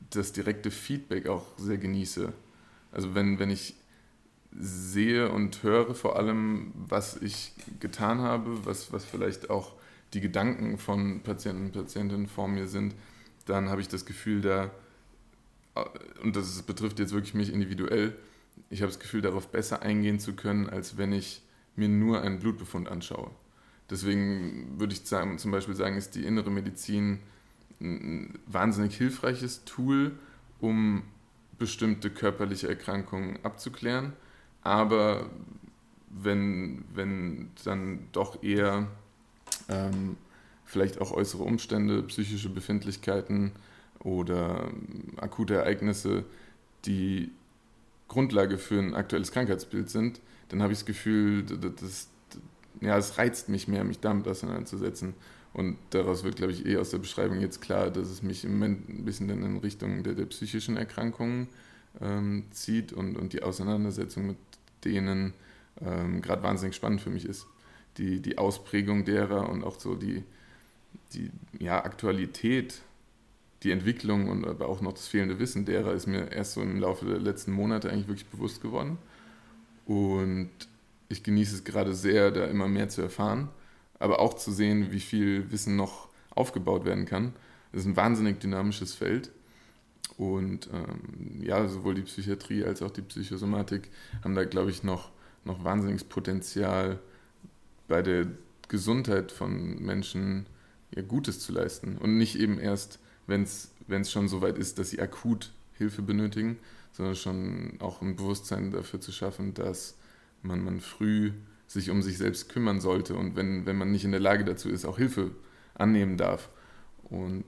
das 0.09 0.33
direkte 0.33 0.71
Feedback 0.71 1.27
auch 1.27 1.45
sehr 1.57 1.77
genieße. 1.77 2.33
Also 2.91 3.13
wenn, 3.13 3.39
wenn 3.39 3.49
ich 3.49 3.75
sehe 4.59 5.29
und 5.31 5.61
höre 5.63 5.93
vor 5.93 6.17
allem, 6.17 6.71
was 6.75 7.21
ich 7.21 7.51
getan 7.79 8.21
habe, 8.21 8.65
was, 8.65 8.91
was 8.91 9.05
vielleicht 9.05 9.49
auch 9.49 9.73
die 10.13 10.21
Gedanken 10.21 10.77
von 10.77 11.21
Patienten 11.21 11.65
und 11.65 11.73
Patientinnen 11.73 12.27
vor 12.27 12.47
mir 12.47 12.67
sind, 12.67 12.95
dann 13.47 13.69
habe 13.69 13.81
ich 13.81 13.87
das 13.87 14.05
Gefühl, 14.05 14.41
da, 14.41 14.71
und 16.21 16.35
das 16.35 16.61
betrifft 16.63 16.99
jetzt 16.99 17.13
wirklich 17.13 17.33
mich 17.33 17.51
individuell, 17.51 18.13
ich 18.69 18.81
habe 18.81 18.91
das 18.91 18.99
Gefühl, 18.99 19.21
darauf 19.21 19.47
besser 19.49 19.81
eingehen 19.81 20.19
zu 20.19 20.33
können, 20.33 20.69
als 20.69 20.97
wenn 20.97 21.13
ich 21.13 21.41
mir 21.75 21.87
nur 21.87 22.21
einen 22.21 22.39
Blutbefund 22.39 22.89
anschaue. 22.89 23.31
Deswegen 23.89 24.79
würde 24.79 24.93
ich 24.93 25.05
zum 25.05 25.51
Beispiel 25.51 25.75
sagen, 25.75 25.95
ist 25.95 26.15
die 26.15 26.25
innere 26.25 26.51
Medizin 26.51 27.19
ein 27.79 28.39
wahnsinnig 28.47 28.97
hilfreiches 28.97 29.63
Tool, 29.63 30.11
um 30.59 31.03
bestimmte 31.57 32.09
körperliche 32.09 32.67
Erkrankungen 32.67 33.39
abzuklären. 33.43 34.13
Aber 34.61 35.29
wenn, 36.09 36.83
wenn 36.93 37.51
dann 37.63 38.07
doch 38.11 38.43
eher 38.43 38.87
ähm, 39.69 40.17
vielleicht 40.67 41.01
auch 41.01 41.11
äußere 41.11 41.43
Umstände, 41.43 42.03
psychische 42.03 42.49
Befindlichkeiten 42.49 43.53
oder 43.99 44.69
akute 45.15 45.55
Ereignisse, 45.55 46.25
die 46.85 47.31
Grundlage 48.07 48.57
für 48.57 48.79
ein 48.79 48.93
aktuelles 48.93 49.31
Krankheitsbild 49.31 49.89
sind, 49.89 50.21
dann 50.49 50.61
habe 50.61 50.73
ich 50.73 50.79
das 50.79 50.85
Gefühl, 50.85 51.43
das, 51.43 52.09
ja, 52.81 52.97
es 52.97 53.17
reizt 53.17 53.49
mich 53.49 53.67
mehr, 53.67 53.83
mich 53.83 53.99
damit 53.99 54.27
auseinanderzusetzen. 54.27 55.13
Und 55.53 55.77
daraus 55.89 56.23
wird, 56.23 56.35
glaube 56.35 56.51
ich, 56.51 56.65
eh 56.65 56.77
aus 56.77 56.91
der 56.91 56.99
Beschreibung 56.99 57.39
jetzt 57.39 57.61
klar, 57.61 57.89
dass 57.89 58.09
es 58.09 58.21
mich 58.21 58.45
im 58.45 58.53
Moment 58.53 58.87
ein 58.89 59.05
bisschen 59.05 59.29
in 59.29 59.57
Richtung 59.57 60.03
der, 60.03 60.13
der 60.13 60.25
psychischen 60.25 60.77
Erkrankungen 60.77 61.47
ähm, 61.99 62.43
zieht 62.51 62.93
und, 62.93 63.17
und 63.17 63.33
die 63.33 63.41
Auseinandersetzung 63.41 64.27
mit 64.27 64.37
denen 64.85 65.33
ähm, 65.81 66.21
gerade 66.21 66.43
wahnsinnig 66.43 66.75
spannend 66.75 67.01
für 67.01 67.09
mich 67.09 67.25
ist. 67.25 67.47
Die, 67.97 68.21
die 68.21 68.37
Ausprägung 68.37 69.05
derer 69.05 69.49
und 69.49 69.63
auch 69.63 69.79
so 69.79 69.95
die, 69.95 70.23
die 71.13 71.31
ja, 71.59 71.83
Aktualität 71.83 72.81
die 73.63 73.71
Entwicklung 73.71 74.29
und 74.29 74.45
aber 74.45 74.67
auch 74.67 74.81
noch 74.81 74.93
das 74.93 75.07
fehlende 75.07 75.39
Wissen 75.39 75.65
derer 75.65 75.93
ist 75.93 76.05
mir 76.05 76.31
erst 76.31 76.53
so 76.53 76.61
im 76.61 76.79
Laufe 76.79 77.05
der 77.05 77.19
letzten 77.19 77.51
Monate 77.51 77.89
eigentlich 77.89 78.07
wirklich 78.07 78.27
bewusst 78.27 78.61
geworden. 78.61 78.97
Und 79.85 80.51
ich 81.09 81.23
genieße 81.23 81.55
es 81.55 81.63
gerade 81.63 81.93
sehr, 81.93 82.31
da 82.31 82.45
immer 82.45 82.67
mehr 82.67 82.89
zu 82.89 83.01
erfahren, 83.01 83.49
aber 83.99 84.19
auch 84.19 84.35
zu 84.35 84.51
sehen, 84.51 84.91
wie 84.91 84.99
viel 84.99 85.51
Wissen 85.51 85.75
noch 85.75 86.09
aufgebaut 86.29 86.85
werden 86.85 87.05
kann. 87.05 87.33
Es 87.71 87.81
ist 87.81 87.87
ein 87.87 87.95
wahnsinnig 87.95 88.39
dynamisches 88.39 88.93
Feld. 88.93 89.31
Und 90.17 90.69
ähm, 90.73 91.41
ja, 91.41 91.67
sowohl 91.67 91.95
die 91.95 92.01
Psychiatrie 92.01 92.63
als 92.63 92.81
auch 92.81 92.91
die 92.91 93.01
Psychosomatik 93.01 93.89
haben 94.23 94.35
da, 94.35 94.45
glaube 94.45 94.71
ich, 94.71 94.83
noch, 94.83 95.11
noch 95.45 95.63
wahnsinniges 95.63 96.03
Potenzial 96.03 96.99
bei 97.87 98.01
der 98.01 98.27
Gesundheit 98.67 99.31
von 99.31 99.81
Menschen 99.81 100.47
ja, 100.95 101.01
Gutes 101.01 101.39
zu 101.39 101.51
leisten. 101.51 101.97
Und 101.97 102.17
nicht 102.17 102.37
eben 102.39 102.59
erst 102.59 102.99
wenn 103.27 103.43
es 103.43 104.11
schon 104.11 104.27
so 104.27 104.41
weit 104.41 104.57
ist, 104.57 104.79
dass 104.79 104.89
sie 104.89 105.01
akut 105.01 105.51
Hilfe 105.73 106.01
benötigen, 106.01 106.57
sondern 106.91 107.15
schon 107.15 107.73
auch 107.79 108.01
ein 108.01 108.15
Bewusstsein 108.15 108.71
dafür 108.71 108.99
zu 108.99 109.11
schaffen, 109.11 109.53
dass 109.53 109.95
man, 110.41 110.63
man 110.63 110.79
früh 110.79 111.31
sich 111.67 111.89
um 111.89 112.01
sich 112.01 112.17
selbst 112.17 112.49
kümmern 112.49 112.79
sollte 112.79 113.15
und 113.15 113.35
wenn, 113.35 113.65
wenn 113.65 113.77
man 113.77 113.91
nicht 113.91 114.05
in 114.05 114.11
der 114.11 114.21
Lage 114.21 114.45
dazu 114.45 114.69
ist, 114.69 114.85
auch 114.85 114.97
Hilfe 114.97 115.31
annehmen 115.75 116.17
darf. 116.17 116.49
Und 117.09 117.43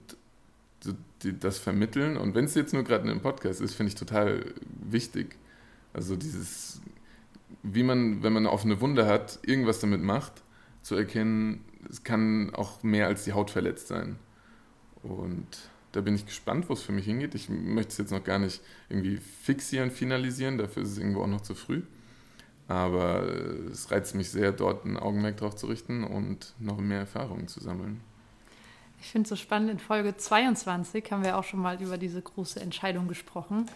das 1.22 1.58
vermitteln, 1.58 2.16
und 2.16 2.34
wenn 2.34 2.44
es 2.44 2.54
jetzt 2.54 2.72
nur 2.72 2.84
gerade 2.84 3.04
in 3.04 3.10
einem 3.10 3.20
Podcast 3.20 3.60
ist, 3.60 3.74
finde 3.74 3.88
ich 3.88 3.94
total 3.94 4.54
wichtig. 4.88 5.36
Also 5.92 6.16
dieses, 6.16 6.80
wie 7.62 7.82
man, 7.82 8.22
wenn 8.22 8.32
man 8.32 8.46
eine 8.46 8.52
offene 8.52 8.80
Wunde 8.80 9.06
hat, 9.06 9.38
irgendwas 9.42 9.80
damit 9.80 10.02
macht, 10.02 10.32
zu 10.82 10.94
erkennen, 10.94 11.64
es 11.88 12.04
kann 12.04 12.54
auch 12.54 12.82
mehr 12.82 13.06
als 13.06 13.24
die 13.24 13.32
Haut 13.32 13.50
verletzt 13.50 13.88
sein. 13.88 14.16
Und 15.02 15.46
da 15.92 16.00
bin 16.00 16.14
ich 16.14 16.26
gespannt, 16.26 16.68
wo 16.68 16.74
es 16.74 16.82
für 16.82 16.92
mich 16.92 17.04
hingeht. 17.04 17.34
Ich 17.34 17.48
möchte 17.48 17.92
es 17.92 17.98
jetzt 17.98 18.10
noch 18.12 18.22
gar 18.22 18.38
nicht 18.38 18.60
irgendwie 18.88 19.16
fixieren, 19.16 19.90
finalisieren, 19.90 20.58
dafür 20.58 20.82
ist 20.82 20.90
es 20.90 20.98
irgendwo 20.98 21.22
auch 21.22 21.26
noch 21.26 21.40
zu 21.40 21.54
früh. 21.54 21.82
Aber 22.68 23.24
es 23.72 23.90
reizt 23.90 24.14
mich 24.14 24.30
sehr, 24.30 24.52
dort 24.52 24.84
ein 24.84 24.96
Augenmerk 24.96 25.38
drauf 25.38 25.56
zu 25.56 25.66
richten 25.66 26.04
und 26.04 26.54
noch 26.60 26.78
mehr 26.78 27.00
Erfahrungen 27.00 27.48
zu 27.48 27.60
sammeln. 27.60 28.00
Ich 29.00 29.10
finde 29.10 29.24
es 29.24 29.30
so 29.30 29.36
spannend, 29.36 29.70
in 29.70 29.78
Folge 29.78 30.16
22 30.16 31.10
haben 31.10 31.24
wir 31.24 31.38
auch 31.38 31.44
schon 31.44 31.60
mal 31.60 31.80
über 31.82 31.98
diese 31.98 32.20
große 32.20 32.60
Entscheidung 32.60 33.08
gesprochen, 33.08 33.66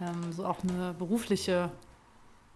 ähm, 0.00 0.32
so 0.32 0.46
auch 0.46 0.62
eine 0.62 0.94
berufliche 0.96 1.70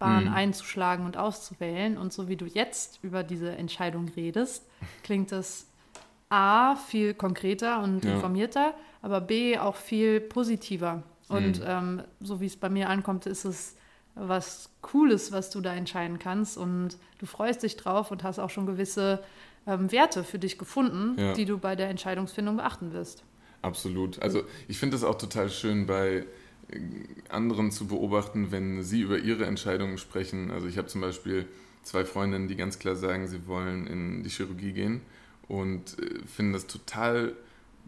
Bahn 0.03 0.25
mhm. 0.25 0.35
einzuschlagen 0.35 1.07
und 1.07 1.17
auszuwählen. 1.17 1.97
Und 1.97 2.13
so 2.13 2.27
wie 2.27 2.37
du 2.37 2.45
jetzt 2.45 2.99
über 3.03 3.23
diese 3.23 3.53
Entscheidung 3.53 4.09
redest, 4.17 4.67
klingt 5.05 5.31
es 5.31 5.69
A, 6.29 6.75
viel 6.75 7.15
konkreter 7.15 7.81
und 7.81 8.05
ja. 8.05 8.15
informierter, 8.15 8.75
aber 9.01 9.21
B, 9.21 9.59
auch 9.59 9.77
viel 9.77 10.21
positiver. 10.21 11.05
Und 11.29 11.61
mhm. 11.61 11.67
ähm, 11.67 12.03
so 12.21 12.41
wie 12.41 12.47
es 12.47 12.57
bei 12.57 12.69
mir 12.69 12.89
ankommt, 12.89 13.27
ist 13.27 13.45
es 13.45 13.77
was 14.17 14.71
Cooles, 14.81 15.31
was 15.31 15.51
du 15.51 15.61
da 15.61 15.73
entscheiden 15.73 16.19
kannst. 16.19 16.59
Und 16.59 16.97
du 17.19 17.27
freust 17.27 17.63
dich 17.63 17.77
drauf 17.77 18.11
und 18.11 18.25
hast 18.25 18.41
auch 18.41 18.51
schon 18.51 18.67
gewisse 18.67 19.23
ähm, 19.69 19.93
Werte 19.93 20.25
für 20.25 20.41
dich 20.41 20.59
gefunden, 20.59 21.17
ja. 21.17 21.33
die 21.35 21.45
du 21.45 21.59
bei 21.59 21.77
der 21.77 21.89
Entscheidungsfindung 21.89 22.57
beachten 22.57 22.93
wirst. 22.93 23.23
Absolut. 23.63 24.21
Also 24.21 24.43
ich 24.67 24.79
finde 24.79 24.97
es 24.97 25.05
auch 25.05 25.17
total 25.17 25.49
schön 25.49 25.87
bei 25.87 26.27
anderen 27.29 27.71
zu 27.71 27.87
beobachten, 27.87 28.51
wenn 28.51 28.83
sie 28.83 29.01
über 29.01 29.19
ihre 29.19 29.47
Entscheidungen 29.47 29.99
sprechen. 29.99 30.51
Also 30.51 30.67
ich 30.67 30.79
habe 30.79 30.89
zum 30.89 31.01
Beispiel 31.01 31.47
zwei 31.83 32.05
Freundinnen, 32.05 32.49
die 32.49 32.57
ganz 32.57 32.79
klar 32.79 32.97
sagen, 32.97 33.27
sie 33.29 33.47
wollen 33.47 33.87
in 33.87 34.23
die 34.23 34.31
Chirurgie 34.31 34.73
gehen 34.73 35.01
und 35.49 35.99
äh, 35.99 36.27
finden 36.27 36.53
das 36.53 36.67
total 36.67 37.35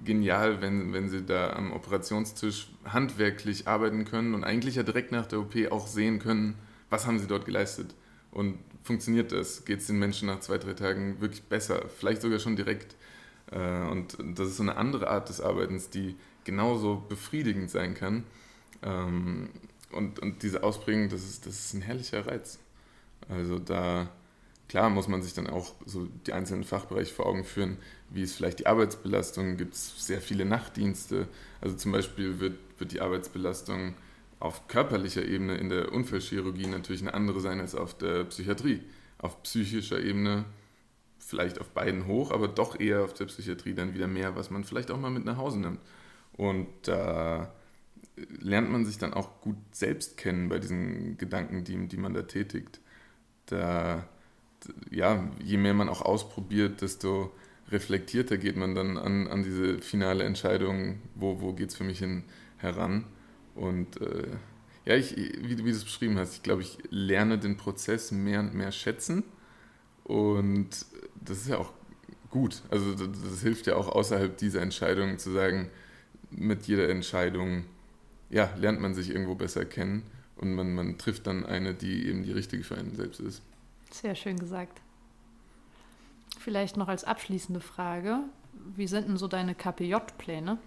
genial, 0.04 0.60
wenn, 0.60 0.92
wenn 0.92 1.08
sie 1.08 1.24
da 1.24 1.52
am 1.52 1.72
Operationstisch 1.72 2.68
handwerklich 2.84 3.68
arbeiten 3.68 4.04
können 4.04 4.34
und 4.34 4.42
eigentlich 4.42 4.74
ja 4.74 4.82
direkt 4.82 5.12
nach 5.12 5.26
der 5.26 5.40
OP 5.40 5.54
auch 5.70 5.86
sehen 5.86 6.18
können, 6.18 6.56
was 6.90 7.06
haben 7.06 7.18
sie 7.18 7.28
dort 7.28 7.44
geleistet 7.44 7.94
und 8.32 8.58
funktioniert 8.82 9.32
das? 9.32 9.64
Geht 9.64 9.80
es 9.80 9.86
den 9.86 9.98
Menschen 9.98 10.26
nach 10.26 10.40
zwei, 10.40 10.58
drei 10.58 10.74
Tagen 10.74 11.20
wirklich 11.20 11.42
besser? 11.44 11.88
Vielleicht 11.88 12.22
sogar 12.22 12.38
schon 12.38 12.56
direkt. 12.56 12.96
Äh, 13.50 13.88
und 13.88 14.16
das 14.34 14.48
ist 14.48 14.56
so 14.58 14.62
eine 14.62 14.76
andere 14.76 15.08
Art 15.08 15.28
des 15.28 15.40
Arbeitens, 15.40 15.90
die 15.90 16.16
genauso 16.44 17.02
befriedigend 17.08 17.70
sein 17.70 17.94
kann. 17.94 18.24
Ähm, 18.84 19.48
und, 19.90 20.18
und 20.20 20.42
diese 20.42 20.62
Ausprägung, 20.62 21.08
das 21.08 21.24
ist, 21.24 21.46
das 21.46 21.54
ist 21.54 21.74
ein 21.74 21.82
herrlicher 21.82 22.26
Reiz. 22.26 22.58
Also 23.28 23.58
da, 23.58 24.08
klar 24.68 24.90
muss 24.90 25.08
man 25.08 25.22
sich 25.22 25.34
dann 25.34 25.46
auch 25.46 25.74
so 25.86 26.06
die 26.26 26.32
einzelnen 26.32 26.64
Fachbereiche 26.64 27.14
vor 27.14 27.26
Augen 27.26 27.44
führen, 27.44 27.78
wie 28.10 28.22
ist 28.22 28.36
vielleicht 28.36 28.60
die 28.60 28.66
Arbeitsbelastung, 28.66 29.56
gibt 29.56 29.74
es 29.74 30.06
sehr 30.06 30.20
viele 30.20 30.44
Nachtdienste. 30.44 31.28
Also 31.60 31.76
zum 31.76 31.92
Beispiel 31.92 32.40
wird, 32.40 32.58
wird 32.78 32.92
die 32.92 33.00
Arbeitsbelastung 33.00 33.94
auf 34.40 34.68
körperlicher 34.68 35.24
Ebene 35.24 35.56
in 35.56 35.70
der 35.70 35.92
Unfallchirurgie 35.92 36.66
natürlich 36.66 37.02
eine 37.02 37.14
andere 37.14 37.40
sein 37.40 37.60
als 37.60 37.74
auf 37.74 37.96
der 37.96 38.24
Psychiatrie. 38.24 38.82
Auf 39.18 39.42
psychischer 39.42 40.00
Ebene 40.00 40.44
vielleicht 41.18 41.60
auf 41.60 41.70
beiden 41.70 42.06
hoch, 42.06 42.30
aber 42.30 42.48
doch 42.48 42.78
eher 42.78 43.04
auf 43.04 43.14
der 43.14 43.24
Psychiatrie 43.26 43.74
dann 43.74 43.94
wieder 43.94 44.06
mehr, 44.06 44.36
was 44.36 44.50
man 44.50 44.64
vielleicht 44.64 44.90
auch 44.90 44.98
mal 44.98 45.10
mit 45.10 45.24
nach 45.24 45.38
Hause 45.38 45.60
nimmt. 45.60 45.80
Und 46.36 46.66
da 46.82 47.54
lernt 48.16 48.70
man 48.70 48.84
sich 48.84 48.98
dann 48.98 49.14
auch 49.14 49.40
gut 49.40 49.56
selbst 49.72 50.16
kennen 50.16 50.48
bei 50.48 50.58
diesen 50.58 51.18
Gedanken, 51.18 51.64
die, 51.64 51.88
die 51.88 51.96
man 51.96 52.14
da 52.14 52.22
tätigt. 52.22 52.80
Da, 53.46 54.08
ja, 54.90 55.28
je 55.42 55.56
mehr 55.56 55.74
man 55.74 55.88
auch 55.88 56.02
ausprobiert, 56.02 56.80
desto 56.80 57.32
reflektierter 57.70 58.38
geht 58.38 58.56
man 58.56 58.74
dann 58.74 58.96
an, 58.98 59.26
an 59.26 59.42
diese 59.42 59.80
finale 59.80 60.24
Entscheidung, 60.24 61.00
wo, 61.14 61.40
wo 61.40 61.52
geht 61.52 61.70
es 61.70 61.76
für 61.76 61.84
mich 61.84 61.98
hin, 61.98 62.24
heran. 62.58 63.04
Und 63.54 64.00
äh, 64.00 64.28
ja, 64.84 64.96
ich, 64.96 65.16
wie, 65.16 65.58
wie 65.58 65.70
du 65.70 65.70
es 65.70 65.84
beschrieben 65.84 66.18
hast, 66.18 66.34
ich 66.34 66.42
glaube, 66.42 66.62
ich 66.62 66.78
lerne 66.90 67.38
den 67.38 67.56
Prozess 67.56 68.12
mehr 68.12 68.40
und 68.40 68.54
mehr 68.54 68.72
schätzen. 68.72 69.24
Und 70.04 70.68
das 71.24 71.38
ist 71.38 71.48
ja 71.48 71.58
auch 71.58 71.72
gut. 72.30 72.62
Also 72.70 72.92
das, 72.92 73.08
das 73.22 73.42
hilft 73.42 73.66
ja 73.66 73.76
auch 73.76 73.88
außerhalb 73.88 74.36
dieser 74.36 74.60
Entscheidung 74.60 75.18
zu 75.18 75.30
sagen, 75.30 75.70
mit 76.30 76.66
jeder 76.66 76.88
Entscheidung 76.88 77.64
ja, 78.30 78.50
lernt 78.56 78.80
man 78.80 78.94
sich 78.94 79.10
irgendwo 79.10 79.34
besser 79.34 79.64
kennen 79.64 80.02
und 80.36 80.54
man, 80.54 80.74
man 80.74 80.98
trifft 80.98 81.26
dann 81.26 81.46
eine, 81.46 81.74
die 81.74 82.08
eben 82.08 82.22
die 82.24 82.32
richtige 82.32 82.64
für 82.64 82.76
einen 82.76 82.94
selbst 82.94 83.20
ist. 83.20 83.42
Sehr 83.90 84.14
schön 84.14 84.38
gesagt. 84.38 84.80
Vielleicht 86.40 86.76
noch 86.76 86.88
als 86.88 87.04
abschließende 87.04 87.60
Frage, 87.60 88.20
wie 88.76 88.86
sind 88.86 89.08
denn 89.08 89.16
so 89.16 89.28
deine 89.28 89.54
KPJ-Pläne? 89.54 90.58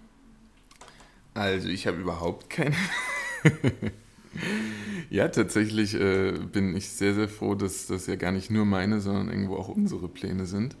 Also 1.34 1.68
ich 1.68 1.86
habe 1.86 1.98
überhaupt 1.98 2.50
keine. 2.50 2.74
ja, 5.10 5.28
tatsächlich 5.28 5.94
äh, 5.94 6.32
bin 6.32 6.76
ich 6.76 6.88
sehr, 6.88 7.14
sehr 7.14 7.28
froh, 7.28 7.54
dass 7.54 7.86
das 7.86 8.06
ja 8.06 8.16
gar 8.16 8.32
nicht 8.32 8.50
nur 8.50 8.64
meine, 8.64 9.00
sondern 9.00 9.28
irgendwo 9.28 9.56
auch 9.56 9.68
unsere 9.68 10.08
Pläne 10.08 10.46
sind. 10.46 10.74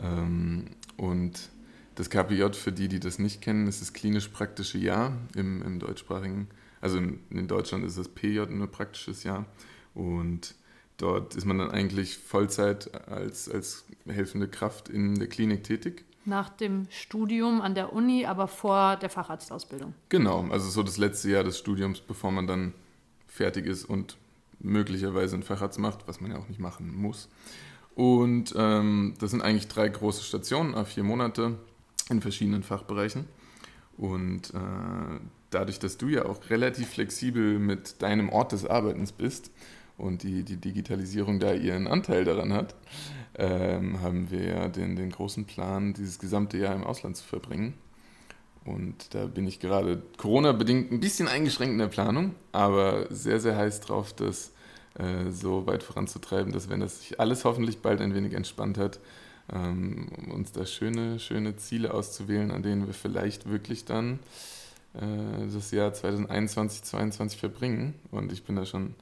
Ähm, 0.00 0.66
und 0.96 1.50
das 2.00 2.08
KPJ, 2.08 2.54
für 2.54 2.72
die, 2.72 2.88
die 2.88 2.98
das 2.98 3.18
nicht 3.18 3.42
kennen, 3.42 3.66
ist 3.66 3.82
das 3.82 3.92
klinisch-praktische 3.92 4.78
Jahr 4.78 5.12
im, 5.34 5.60
im 5.62 5.78
deutschsprachigen, 5.78 6.48
also 6.80 6.96
in, 6.96 7.20
in 7.28 7.46
Deutschland 7.46 7.84
ist 7.84 7.98
das 7.98 8.08
PJ 8.08 8.46
nur 8.48 8.68
praktisches 8.68 9.22
Jahr. 9.22 9.44
Und 9.94 10.54
dort 10.96 11.34
ist 11.34 11.44
man 11.44 11.58
dann 11.58 11.70
eigentlich 11.70 12.16
Vollzeit 12.16 13.06
als, 13.06 13.50
als 13.50 13.84
helfende 14.06 14.48
Kraft 14.48 14.88
in 14.88 15.18
der 15.18 15.28
Klinik 15.28 15.62
tätig 15.62 16.04
nach 16.26 16.48
dem 16.48 16.86
Studium 16.90 17.60
an 17.60 17.74
der 17.74 17.92
Uni, 17.92 18.26
aber 18.26 18.46
vor 18.46 18.96
der 18.96 19.10
Facharztausbildung. 19.10 19.94
Genau, 20.10 20.46
also 20.50 20.68
so 20.68 20.82
das 20.82 20.98
letzte 20.98 21.30
Jahr 21.30 21.44
des 21.44 21.58
Studiums, 21.58 22.00
bevor 22.00 22.30
man 22.30 22.46
dann 22.46 22.74
fertig 23.26 23.66
ist 23.66 23.84
und 23.84 24.16
möglicherweise 24.58 25.34
einen 25.34 25.42
Facharzt 25.42 25.78
macht, 25.78 26.06
was 26.06 26.20
man 26.20 26.30
ja 26.30 26.38
auch 26.38 26.48
nicht 26.48 26.60
machen 26.60 26.94
muss. 26.94 27.28
Und 27.94 28.54
ähm, 28.56 29.14
das 29.18 29.30
sind 29.30 29.42
eigentlich 29.42 29.68
drei 29.68 29.88
große 29.88 30.22
Stationen, 30.22 30.74
a 30.74 30.84
vier 30.84 31.02
Monate 31.02 31.58
in 32.10 32.20
verschiedenen 32.20 32.62
Fachbereichen. 32.62 33.26
Und 33.96 34.54
äh, 34.54 35.20
dadurch, 35.50 35.78
dass 35.78 35.98
du 35.98 36.08
ja 36.08 36.24
auch 36.24 36.38
relativ 36.48 36.88
flexibel 36.88 37.58
mit 37.58 38.02
deinem 38.02 38.30
Ort 38.30 38.52
des 38.52 38.64
Arbeitens 38.66 39.12
bist 39.12 39.50
und 39.98 40.22
die, 40.22 40.42
die 40.42 40.56
Digitalisierung 40.56 41.38
da 41.38 41.52
ihren 41.52 41.86
Anteil 41.86 42.24
daran 42.24 42.52
hat, 42.52 42.74
ähm, 43.36 44.00
haben 44.00 44.30
wir 44.30 44.42
ja 44.42 44.68
den, 44.68 44.96
den 44.96 45.10
großen 45.10 45.44
Plan, 45.44 45.92
dieses 45.92 46.18
gesamte 46.18 46.56
Jahr 46.56 46.74
im 46.74 46.84
Ausland 46.84 47.16
zu 47.16 47.24
verbringen. 47.24 47.74
Und 48.64 49.14
da 49.14 49.26
bin 49.26 49.46
ich 49.46 49.60
gerade 49.60 50.02
Corona-bedingt 50.18 50.92
ein 50.92 51.00
bisschen 51.00 51.28
eingeschränkt 51.28 51.72
in 51.72 51.78
der 51.78 51.88
Planung, 51.88 52.34
aber 52.52 53.06
sehr, 53.10 53.40
sehr 53.40 53.56
heiß 53.56 53.80
drauf, 53.80 54.12
das 54.12 54.52
äh, 54.98 55.30
so 55.30 55.66
weit 55.66 55.82
voranzutreiben, 55.82 56.52
dass 56.52 56.68
wenn 56.68 56.80
das 56.80 57.00
sich 57.00 57.20
alles 57.20 57.44
hoffentlich 57.44 57.80
bald 57.80 58.00
ein 58.00 58.14
wenig 58.14 58.34
entspannt 58.34 58.76
hat, 58.76 59.00
ähm, 59.52 60.08
uns 60.30 60.52
da 60.52 60.66
schöne, 60.66 61.18
schöne 61.18 61.56
Ziele 61.56 61.92
auszuwählen, 61.94 62.50
an 62.50 62.62
denen 62.62 62.86
wir 62.86 62.94
vielleicht 62.94 63.48
wirklich 63.48 63.84
dann 63.84 64.20
äh, 64.94 65.46
das 65.52 65.70
Jahr 65.70 65.92
2021, 65.92 66.82
2022 66.82 67.40
verbringen. 67.40 67.94
Und 68.10 68.32
ich 68.32 68.44
bin 68.44 68.56
da 68.56 68.64
schon 68.64 68.94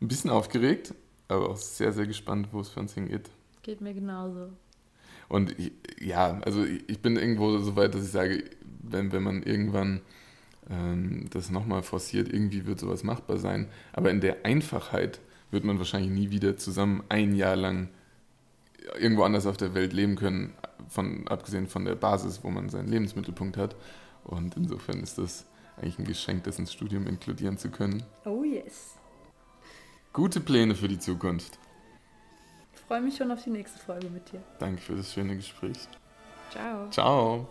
ein 0.00 0.08
bisschen 0.08 0.30
aufgeregt, 0.30 0.94
aber 1.28 1.50
auch 1.50 1.56
sehr, 1.56 1.92
sehr 1.92 2.06
gespannt, 2.06 2.48
wo 2.52 2.60
es 2.60 2.68
für 2.68 2.80
uns 2.80 2.94
hingeht. 2.94 3.30
Geht 3.62 3.80
mir 3.80 3.94
genauso. 3.94 4.50
Und 5.28 5.58
ich, 5.58 5.72
ja, 6.00 6.40
also 6.44 6.64
ich 6.64 7.00
bin 7.00 7.16
irgendwo 7.16 7.58
so 7.58 7.76
weit, 7.76 7.94
dass 7.94 8.04
ich 8.04 8.10
sage, 8.10 8.44
wenn, 8.82 9.12
wenn 9.12 9.22
man 9.22 9.42
irgendwann 9.42 10.00
ähm, 10.68 11.26
das 11.30 11.50
nochmal 11.50 11.82
forciert, 11.82 12.32
irgendwie 12.32 12.66
wird 12.66 12.80
sowas 12.80 13.04
machbar 13.04 13.38
sein. 13.38 13.68
Aber 13.92 14.10
in 14.10 14.20
der 14.20 14.44
Einfachheit 14.44 15.20
wird 15.50 15.64
man 15.64 15.78
wahrscheinlich 15.78 16.10
nie 16.10 16.30
wieder 16.30 16.56
zusammen 16.56 17.02
ein 17.08 17.34
Jahr 17.34 17.56
lang 17.56 17.88
irgendwo 18.98 19.22
anders 19.22 19.46
auf 19.46 19.56
der 19.56 19.74
Welt 19.74 19.92
leben 19.92 20.16
können, 20.16 20.54
von, 20.88 21.26
abgesehen 21.28 21.66
von 21.66 21.84
der 21.84 21.94
Basis, 21.94 22.40
wo 22.42 22.50
man 22.50 22.68
seinen 22.68 22.88
Lebensmittelpunkt 22.88 23.56
hat. 23.56 23.76
Und 24.24 24.56
insofern 24.56 25.00
ist 25.00 25.18
das 25.18 25.46
eigentlich 25.76 25.98
ein 25.98 26.04
Geschenk, 26.04 26.44
das 26.44 26.58
ins 26.58 26.72
Studium 26.72 27.06
inkludieren 27.06 27.58
zu 27.58 27.70
können. 27.70 28.02
Oh 28.24 28.44
yes. 28.44 28.96
Gute 30.12 30.40
Pläne 30.40 30.74
für 30.74 30.88
die 30.88 30.98
Zukunft 30.98 31.58
freue 32.92 33.00
mich 33.00 33.16
schon 33.16 33.30
auf 33.30 33.42
die 33.42 33.48
nächste 33.48 33.78
Folge 33.78 34.10
mit 34.10 34.30
dir. 34.30 34.42
Danke 34.58 34.82
für 34.82 34.94
das 34.94 35.14
schöne 35.14 35.34
Gespräch. 35.34 35.78
Ciao. 36.50 36.90
Ciao. 36.90 37.48